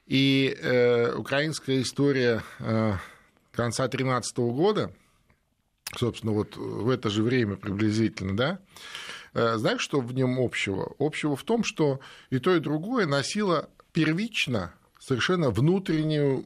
[0.06, 2.92] и э, украинская история, э,
[3.52, 4.92] конца 2013 года,
[5.96, 8.58] собственно, вот в это же время приблизительно, да,
[9.34, 10.94] э, знаешь, что в нем общего?
[11.00, 11.98] Общего в том, что
[12.30, 16.44] и то, и другое носило первично совершенно внутреннюю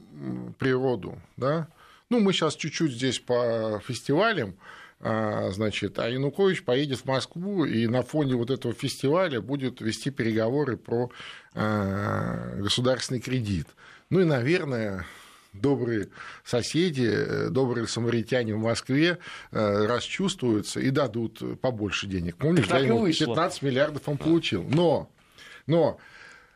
[0.58, 1.68] природу, да.
[2.08, 4.56] Ну, мы сейчас чуть-чуть здесь по фестивалям,
[5.00, 10.76] значит, а Янукович поедет в Москву и на фоне вот этого фестиваля будет вести переговоры
[10.76, 11.10] про
[11.54, 13.66] а, государственный кредит.
[14.10, 15.06] Ну и, наверное,
[15.52, 16.08] добрые
[16.44, 19.18] соседи, добрые самаритяне в Москве
[19.52, 22.36] э, расчувствуются и дадут побольше денег.
[22.36, 24.64] Помнишь, да, ему 15 миллиардов он получил.
[24.64, 25.10] Но,
[25.66, 25.98] но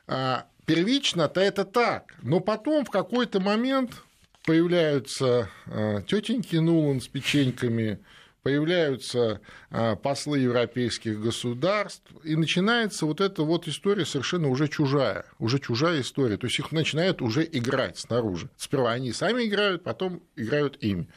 [0.06, 2.14] а, первично-то это так.
[2.22, 4.02] Но потом в какой-то момент
[4.44, 7.98] появляются а, тетеньки Нулан с печеньками,
[8.44, 9.40] появляются
[9.70, 16.02] а, послы европейских государств, и начинается вот эта вот история совершенно уже чужая, уже чужая
[16.02, 16.36] история.
[16.36, 18.50] То есть их начинают уже играть снаружи.
[18.58, 21.08] Сперва они сами играют, потом играют ими.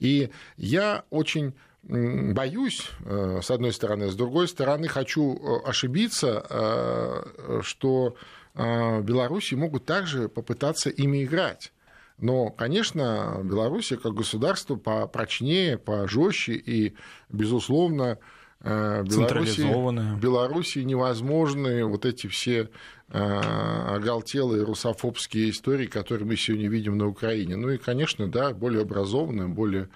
[0.00, 1.54] И я очень
[1.84, 8.16] боюсь, э, с одной стороны, с другой стороны, хочу э, ошибиться, э, что
[8.54, 11.72] Беларуси могут также попытаться ими играть.
[12.18, 16.94] Но, конечно, Беларусь как государство попрочнее, пожестче и,
[17.28, 18.18] безусловно,
[18.60, 22.70] э, Беларуси, Беларуси невозможны вот эти все
[23.08, 27.56] э, оголтелые русофобские истории, которые мы сегодня видим на Украине.
[27.56, 29.90] Ну и, конечно, да, более образованная, более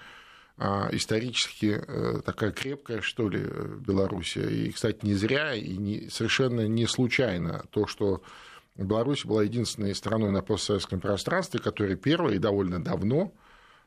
[0.59, 1.81] э, исторически
[2.23, 3.43] такая крепкая, что ли,
[3.79, 4.47] Белоруссия.
[4.47, 8.21] И, кстати, не зря и не, совершенно не случайно то, что
[8.75, 13.33] Беларусь была единственной страной на постсоветском пространстве, которая первая и довольно давно,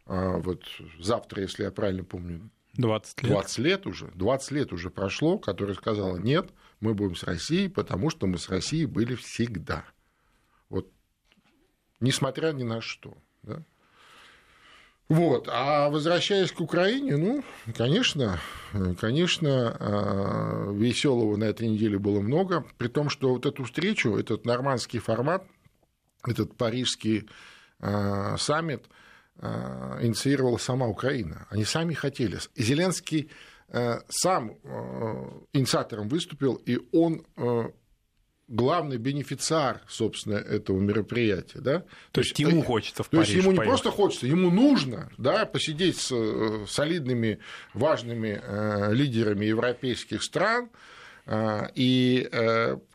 [0.07, 0.65] а, вот
[1.01, 3.33] завтра, если я правильно помню, 20 лет.
[3.33, 8.11] 20 лет уже, 20 лет уже прошло, которая сказала, нет, мы будем с Россией, потому
[8.11, 9.85] что мы с Россией были всегда.
[10.69, 10.91] Вот,
[12.01, 13.17] несмотря ни на что.
[13.43, 13.65] Да?
[15.09, 15.49] Вот.
[15.51, 17.45] А возвращаясь к Украине, ну,
[17.77, 18.41] конечно,
[18.99, 24.47] конечно, а, веселого на этой неделе было много, при том, что вот эту встречу, этот
[24.47, 25.45] нормандский формат,
[26.27, 27.29] этот парижский
[27.81, 28.87] а, саммит
[29.39, 31.47] а, инициировала сама Украина.
[31.51, 32.39] Они сами хотели.
[32.57, 33.31] Зеленский
[34.09, 34.53] сам
[35.53, 37.25] инициатором выступил, и он
[38.55, 41.59] главный бенефициар, собственно, этого мероприятия.
[41.59, 41.81] Да?
[41.81, 43.65] То, то есть ему э, хочется в То Париж есть ему поехать.
[43.65, 47.41] не просто хочется, ему нужно да, посидеть с э, солидными,
[47.75, 50.71] важными э, лидерами европейских стран
[51.75, 52.29] и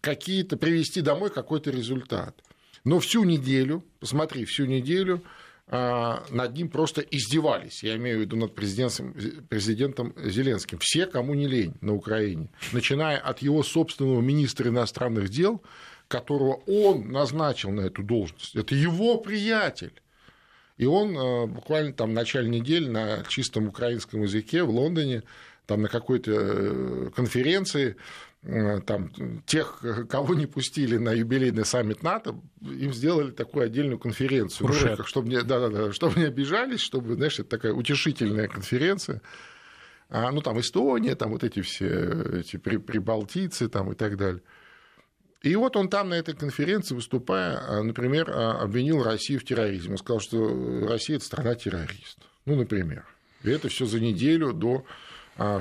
[0.01, 2.43] какие-то привести домой какой-то результат.
[2.84, 5.24] Но всю неделю, посмотри, всю неделю
[5.72, 7.84] над ним просто издевались.
[7.84, 9.13] Я имею в виду над президентом,
[9.49, 10.80] президентом Зеленским.
[10.82, 12.49] Все, кому не лень на Украине.
[12.72, 15.61] Начиная от его собственного министра иностранных дел,
[16.07, 18.55] которого он назначил на эту должность.
[18.55, 19.93] Это его приятель.
[20.78, 25.24] И он а, буквально там в начале недели на чистом украинском языке в Лондоне,
[25.65, 27.95] там на какой-то э, конференции
[28.42, 29.12] там,
[29.46, 35.30] тех, кого не пустили на юбилейный саммит НАТО, им сделали такую отдельную конференцию, ну, чтобы,
[35.30, 39.22] не, да, да, да, чтобы не обижались, чтобы, знаешь, это такая утешительная конференция.
[40.10, 44.42] А, ну, там Эстония, там вот эти все эти прибалтийцы там, и так далее.
[45.42, 49.92] И вот он там на этой конференции, выступая, а, например, а, обвинил Россию в терроризме.
[49.92, 52.20] Он сказал, что Россия– это страна-террорист.
[52.46, 53.06] Ну, например.
[53.44, 54.86] И это все за неделю до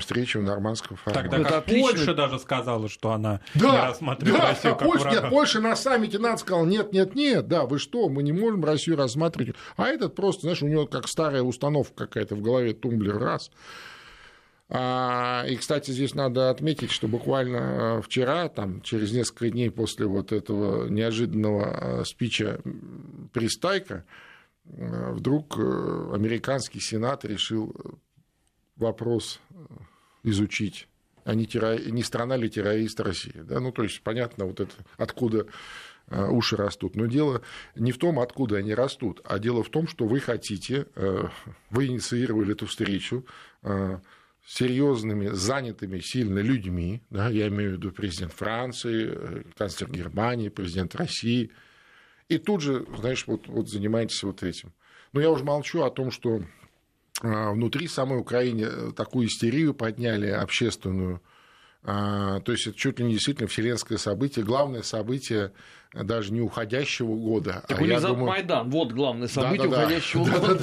[0.01, 1.29] встречу в нормандском формате.
[1.29, 1.91] Тогда как отлично.
[1.91, 5.21] Польша даже сказала, что она да, не рассматривает да, Россию как Польша, врага.
[5.21, 8.65] Нет, Польша на саммите НАТО сказала, нет, нет, нет, да, вы что, мы не можем
[8.65, 9.55] Россию рассматривать.
[9.77, 13.51] А этот просто, знаешь, у него как старая установка какая-то в голове, тумблер раз.
[14.71, 20.31] А, и, кстати, здесь надо отметить, что буквально вчера, там, через несколько дней после вот
[20.31, 22.61] этого неожиданного а, спича
[23.33, 24.05] Пристайка,
[24.67, 27.75] а, вдруг э, американский сенат решил
[28.79, 29.55] вопрос э,
[30.25, 30.89] изучить,
[31.25, 31.81] а не, террор...
[31.81, 33.35] не страна ли террорист России.
[33.35, 33.61] Да?
[33.61, 35.47] Ну, то есть, понятно, вот это, откуда
[36.09, 36.97] э, уши растут.
[36.97, 37.43] Но дело
[37.75, 41.29] не в том, откуда они растут, а дело в том, что вы хотите, э,
[41.71, 43.27] вы инициировали эту встречу
[44.47, 51.51] серьезными, занятыми сильно людьми, да, я имею в виду президент Франции, канцлер Германии, президент России,
[52.29, 54.73] и тут же, знаешь, вот, вот занимаетесь вот этим.
[55.13, 56.43] Но я уже молчу о том, что
[57.21, 61.23] внутри самой Украины э, такую истерию подняли общественную.
[61.85, 65.53] То есть это чуть ли не действительно вселенское событие, главное событие
[65.95, 67.65] даже не уходящего года.
[67.67, 68.27] Так а я думаю...
[68.27, 70.55] Майдан, вот главное событие да, да, уходящего да, года,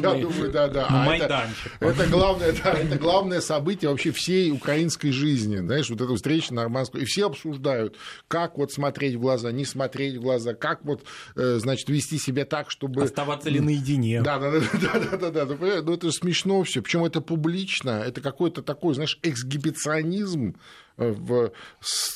[0.00, 0.14] да.
[0.14, 0.86] Я думаю, да, да.
[0.88, 1.72] А Майданчик.
[1.80, 6.54] Это, это, главное, да, это главное событие вообще всей украинской жизни, знаешь, вот эта встреча
[6.54, 7.96] нормандского, и все обсуждают,
[8.28, 12.44] как вот смотреть в глаза, не смотреть в глаза, как вот, э, значит, вести себя
[12.44, 13.02] так, чтобы...
[13.02, 14.22] Оставаться ли наедине.
[14.22, 18.20] Да, да, да, да, да, да, да, ну это смешно все, причем это публично, это
[18.20, 20.56] какой-то такой, знаешь, эксгибиционизм,
[20.96, 21.52] в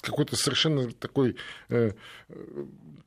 [0.02, 1.36] какой-то совершенно такой
[1.68, 1.92] э,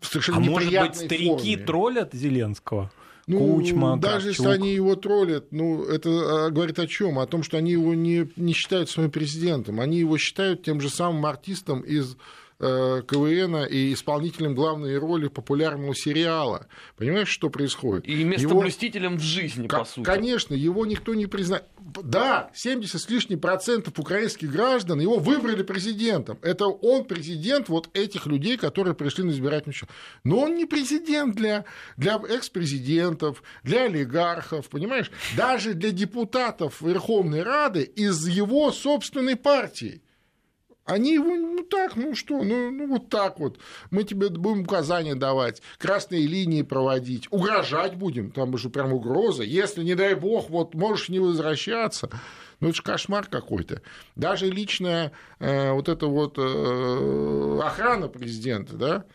[0.01, 1.65] совершенно а может быть, старики форме.
[1.65, 2.91] троллят Зеленского?
[3.27, 4.45] Ну, Кучма, даже Кравчук.
[4.45, 6.09] если они его троллят, ну, это
[6.47, 7.19] а, говорит о чем?
[7.19, 9.79] О том, что они его не, не считают своим президентом.
[9.79, 15.95] Они его считают тем же самым артистом из Э, КВН и исполнителем главной роли популярного
[15.95, 16.67] сериала.
[16.95, 18.07] Понимаешь, что происходит?
[18.07, 19.19] И местоблюстителем его...
[19.19, 20.05] в жизни, по сути.
[20.05, 21.65] Конечно, его никто не признает.
[22.03, 26.37] Да, 70 с лишним процентов украинских граждан его выбрали президентом.
[26.43, 29.89] Это он президент вот этих людей, которые пришли на избирательный счет.
[30.23, 31.65] Но он не президент для,
[31.97, 35.11] для экс-президентов, для олигархов, понимаешь?
[35.35, 40.03] Даже для депутатов Верховной Рады из его собственной партии.
[40.85, 43.59] Они его, ну так, ну что, ну, ну вот так вот.
[43.91, 49.43] Мы тебе будем указания давать, красные линии проводить, угрожать будем, там же прям угроза.
[49.43, 52.09] Если, не дай бог, вот можешь не возвращаться.
[52.59, 53.81] Ну, это же кошмар какой-то.
[54.15, 59.05] Даже личная э, вот эта вот э, охрана президента, да,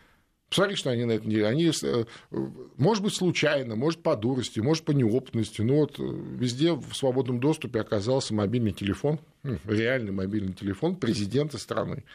[0.49, 1.45] Посмотри, что они на это деле.
[1.45, 2.05] Они, э,
[2.77, 7.39] может быть, случайно, может, по дурости, может, по неопытности, но вот э, везде в свободном
[7.39, 9.19] доступе оказался мобильный телефон,
[9.65, 12.05] реальный мобильный телефон президента страны.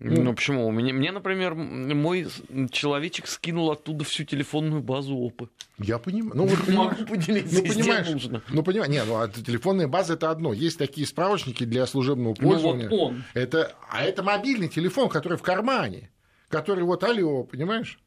[0.00, 0.70] Ну, ну почему?
[0.70, 2.26] Мне, мне, например, мой
[2.70, 5.48] человечек скинул оттуда всю телефонную базу ОПы.
[5.78, 6.32] Я понимаю.
[6.34, 8.42] Ну, вот, Могу поделиться, ну, понимаешь, нужно.
[8.48, 10.52] Ну, понимаешь, нет, ну, а телефонная база это одно.
[10.52, 12.88] Есть такие справочники для служебного пользования.
[12.88, 13.24] Ну, вот он.
[13.34, 16.10] Это, а это мобильный телефон, который в кармане
[16.48, 17.98] который вот алло, понимаешь?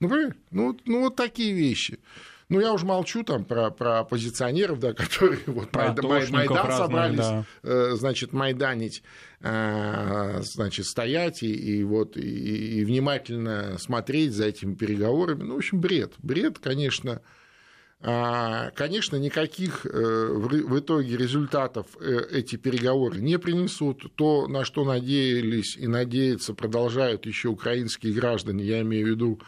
[0.00, 1.98] Ну, ну, ну вот такие вещи.
[2.48, 7.18] Ну, я уже молчу там про, про оппозиционеров, да, которые вот про Майдан, Майдан собрались,
[7.18, 7.44] да.
[7.64, 9.02] э, значит, майданить,
[9.40, 15.42] э, значит, стоять и, и вот и, и внимательно смотреть за этими переговорами.
[15.42, 16.14] Ну, в общем, бред.
[16.18, 17.20] Бред, конечно,
[18.02, 24.14] конечно, никаких э, в итоге результатов э, эти переговоры не принесут.
[24.16, 29.40] То, на что надеялись и надеются, продолжают еще украинские граждане, я имею в виду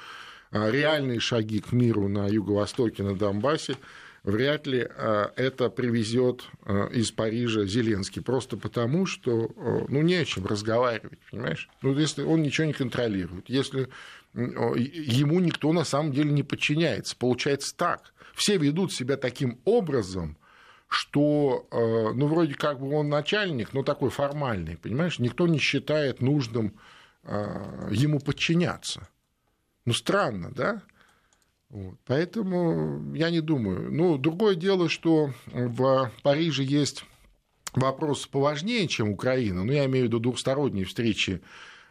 [0.50, 3.76] а, реальные шаги к миру на юго-востоке, на Донбассе,
[4.24, 6.44] вряд ли а, это привезет
[6.92, 9.52] из Парижа Зеленский, просто потому, что
[9.90, 11.68] ну, не о чем разговаривать, понимаешь?
[11.82, 13.88] Ну, если он ничего не контролирует, если
[14.34, 20.38] ему никто на самом деле не подчиняется, получается так– все ведут себя таким образом,
[20.88, 26.22] что, э, ну, вроде как бы он начальник, но такой формальный, понимаешь, никто не считает
[26.22, 26.74] нужным
[27.24, 29.08] э, ему подчиняться.
[29.84, 30.82] Ну, странно, да?
[31.68, 31.96] Вот.
[32.06, 33.92] Поэтому я не думаю.
[33.92, 37.04] Ну, другое дело, что в Париже есть
[37.74, 39.64] вопрос поважнее, чем Украина.
[39.64, 41.42] Ну, я имею в виду двухсторонние встречи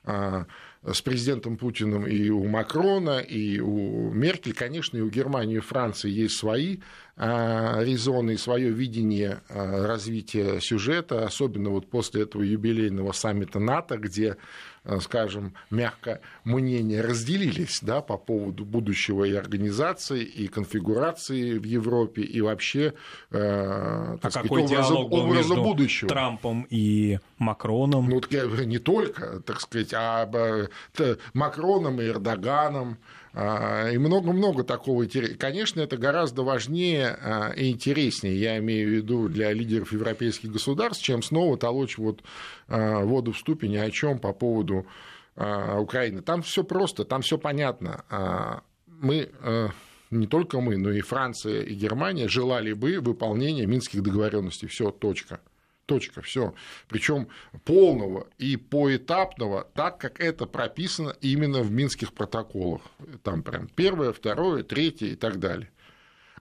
[0.04, 0.46] э,
[0.84, 6.10] с президентом Путиным и у Макрона, и у Меркель, конечно, и у Германии и Франции
[6.10, 6.78] есть свои
[7.16, 13.98] а, резоны и свое видение а, развития сюжета, особенно вот после этого юбилейного саммита НАТО,
[13.98, 14.38] где
[15.00, 22.42] скажем, мягко, мнения разделились да, по поводу будущего и организации, и конфигурации в Европе, и
[22.42, 22.94] вообще
[23.32, 26.10] э, а так сказать, образа, образа будущего.
[26.10, 28.10] Трампом и Макроном?
[28.10, 28.22] Ну,
[28.66, 30.30] не только, так сказать, а
[31.34, 35.06] Макроном и Эрдоганом, а, и много-много такого.
[35.38, 41.04] Конечно, это гораздо важнее а, и интереснее, я имею в виду, для лидеров европейских государств,
[41.04, 42.24] чем снова толочь вот
[42.68, 44.88] а, воду в ступень о чем по поводу
[45.36, 46.24] Украины.
[46.24, 48.64] Там все просто, там все понятно.
[48.88, 49.30] Мы
[50.10, 54.66] не только мы, но и Франция и Германия желали бы выполнения минских договоренностей.
[54.66, 55.40] Все, точка.
[55.88, 56.54] Точка, все.
[56.90, 57.30] Причем
[57.64, 62.82] полного и поэтапного, так как это прописано именно в минских протоколах.
[63.24, 65.72] Там прям первое, второе, третье и так далее.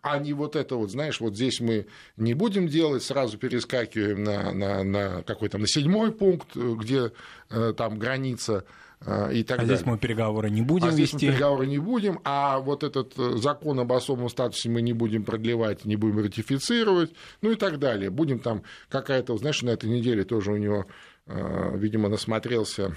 [0.03, 1.86] А не вот это вот, знаешь, вот здесь мы
[2.16, 7.12] не будем делать, сразу перескакиваем на, на, на какой-то на седьмой пункт, где
[7.49, 8.64] э, там граница
[9.05, 9.76] и так а далее.
[9.76, 11.07] здесь мы переговоры не будем а вести.
[11.07, 14.92] здесь мы переговоры не будем, а вот этот э, закон об особом статусе мы не
[14.92, 18.11] будем продлевать, не будем ратифицировать, ну и так далее.
[18.11, 20.86] Будем там какая-то, знаешь, на этой неделе тоже у него,
[21.26, 22.97] э, видимо, насмотрелся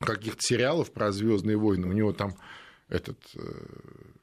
[0.00, 1.86] каких-то сериалов про Звездные войны.
[1.86, 2.34] У него там
[2.88, 3.40] этот э,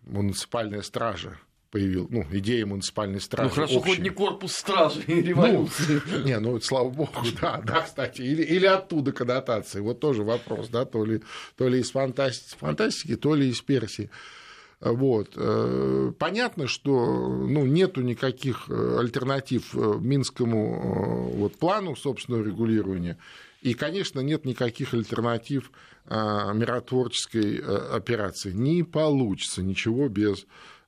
[0.01, 1.38] муниципальная стража
[1.74, 3.49] появилась, ну, идея муниципальной стражи.
[3.49, 3.89] Ну, хорошо, общей.
[3.89, 6.03] хоть не корпус стражи революции.
[6.05, 7.11] Ну, не, ну, слава богу,
[7.41, 11.24] да, да, кстати, или, или оттуда коннотации, вот тоже вопрос, да, то ли,
[11.57, 14.11] то ли из фантастики, фантастики, то ли из Персии.
[14.82, 15.32] Вот.
[15.36, 23.17] Э, понятно, что ну, нету никаких э, альтернатив э, Минскому вот, плану собственного регулирования.
[23.61, 25.71] И, конечно, нет никаких альтернатив
[26.05, 27.59] миротворческой
[27.95, 28.51] операции.
[28.51, 30.45] Не получится ничего без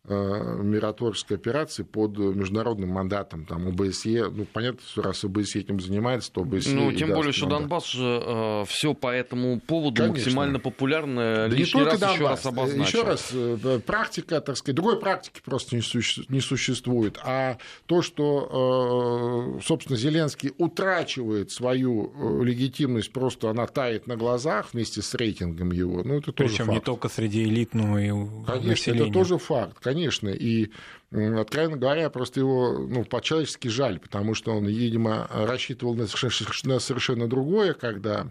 [0.10, 6.42] миротворческой операции под международным мандатом, там, ОБСЕ, ну, понятно, что раз ОБСЕ этим занимается, то
[6.42, 6.72] ОБСЕ...
[6.72, 7.62] Ну, тем более, что мандат.
[7.62, 10.14] Донбасс же э, все по этому поводу Конечно.
[10.14, 11.48] максимально популярно.
[11.50, 12.16] Да Лишний не только раз Донбасс.
[12.16, 13.00] еще раз обозначил.
[13.00, 18.02] Еще раз, э, практика, так сказать, другой практики просто не, суще, не существует, а то,
[18.02, 25.72] что, э, собственно, Зеленский утрачивает свою легитимность, просто она тает на глазах вместе с рейтингом
[25.72, 26.76] его, ну, это тоже Причем факт.
[26.76, 29.04] не только среди элитного Конечно, населения.
[29.06, 30.72] это тоже факт конечно, и,
[31.12, 37.74] откровенно говоря, просто его ну, по-человечески жаль, потому что он, видимо, рассчитывал на совершенно другое,
[37.74, 38.28] когда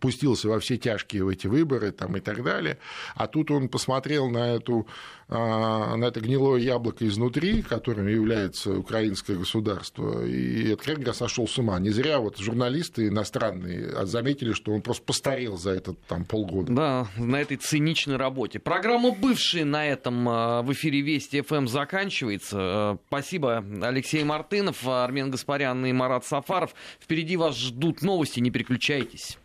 [0.00, 2.78] пустился во все тяжкие в эти выборы там, и так далее.
[3.14, 4.86] А тут он посмотрел на, эту,
[5.28, 11.58] а, на это гнилое яблоко изнутри, которым является украинское государство, и, откровенно говоря, сошел с
[11.58, 11.78] ума.
[11.78, 16.72] Не зря вот журналисты иностранные заметили, что он просто постарел за этот там, полгода.
[16.72, 18.58] Да, на этой циничной работе.
[18.58, 22.56] Программа «Бывшие» на этом а, в эфире Вести ФМ заканчивается.
[22.58, 26.74] А, спасибо, Алексей Мартынов, Армен Гаспарян и Марат Сафаров.
[27.00, 29.38] Впереди вас ждут новости, не переключайтесь.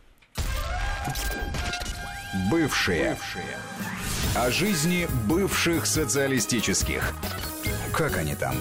[2.50, 3.12] Бывшие.
[3.12, 3.58] Бывшие.
[4.36, 7.14] О жизни бывших социалистических.
[7.93, 8.56] Как они там?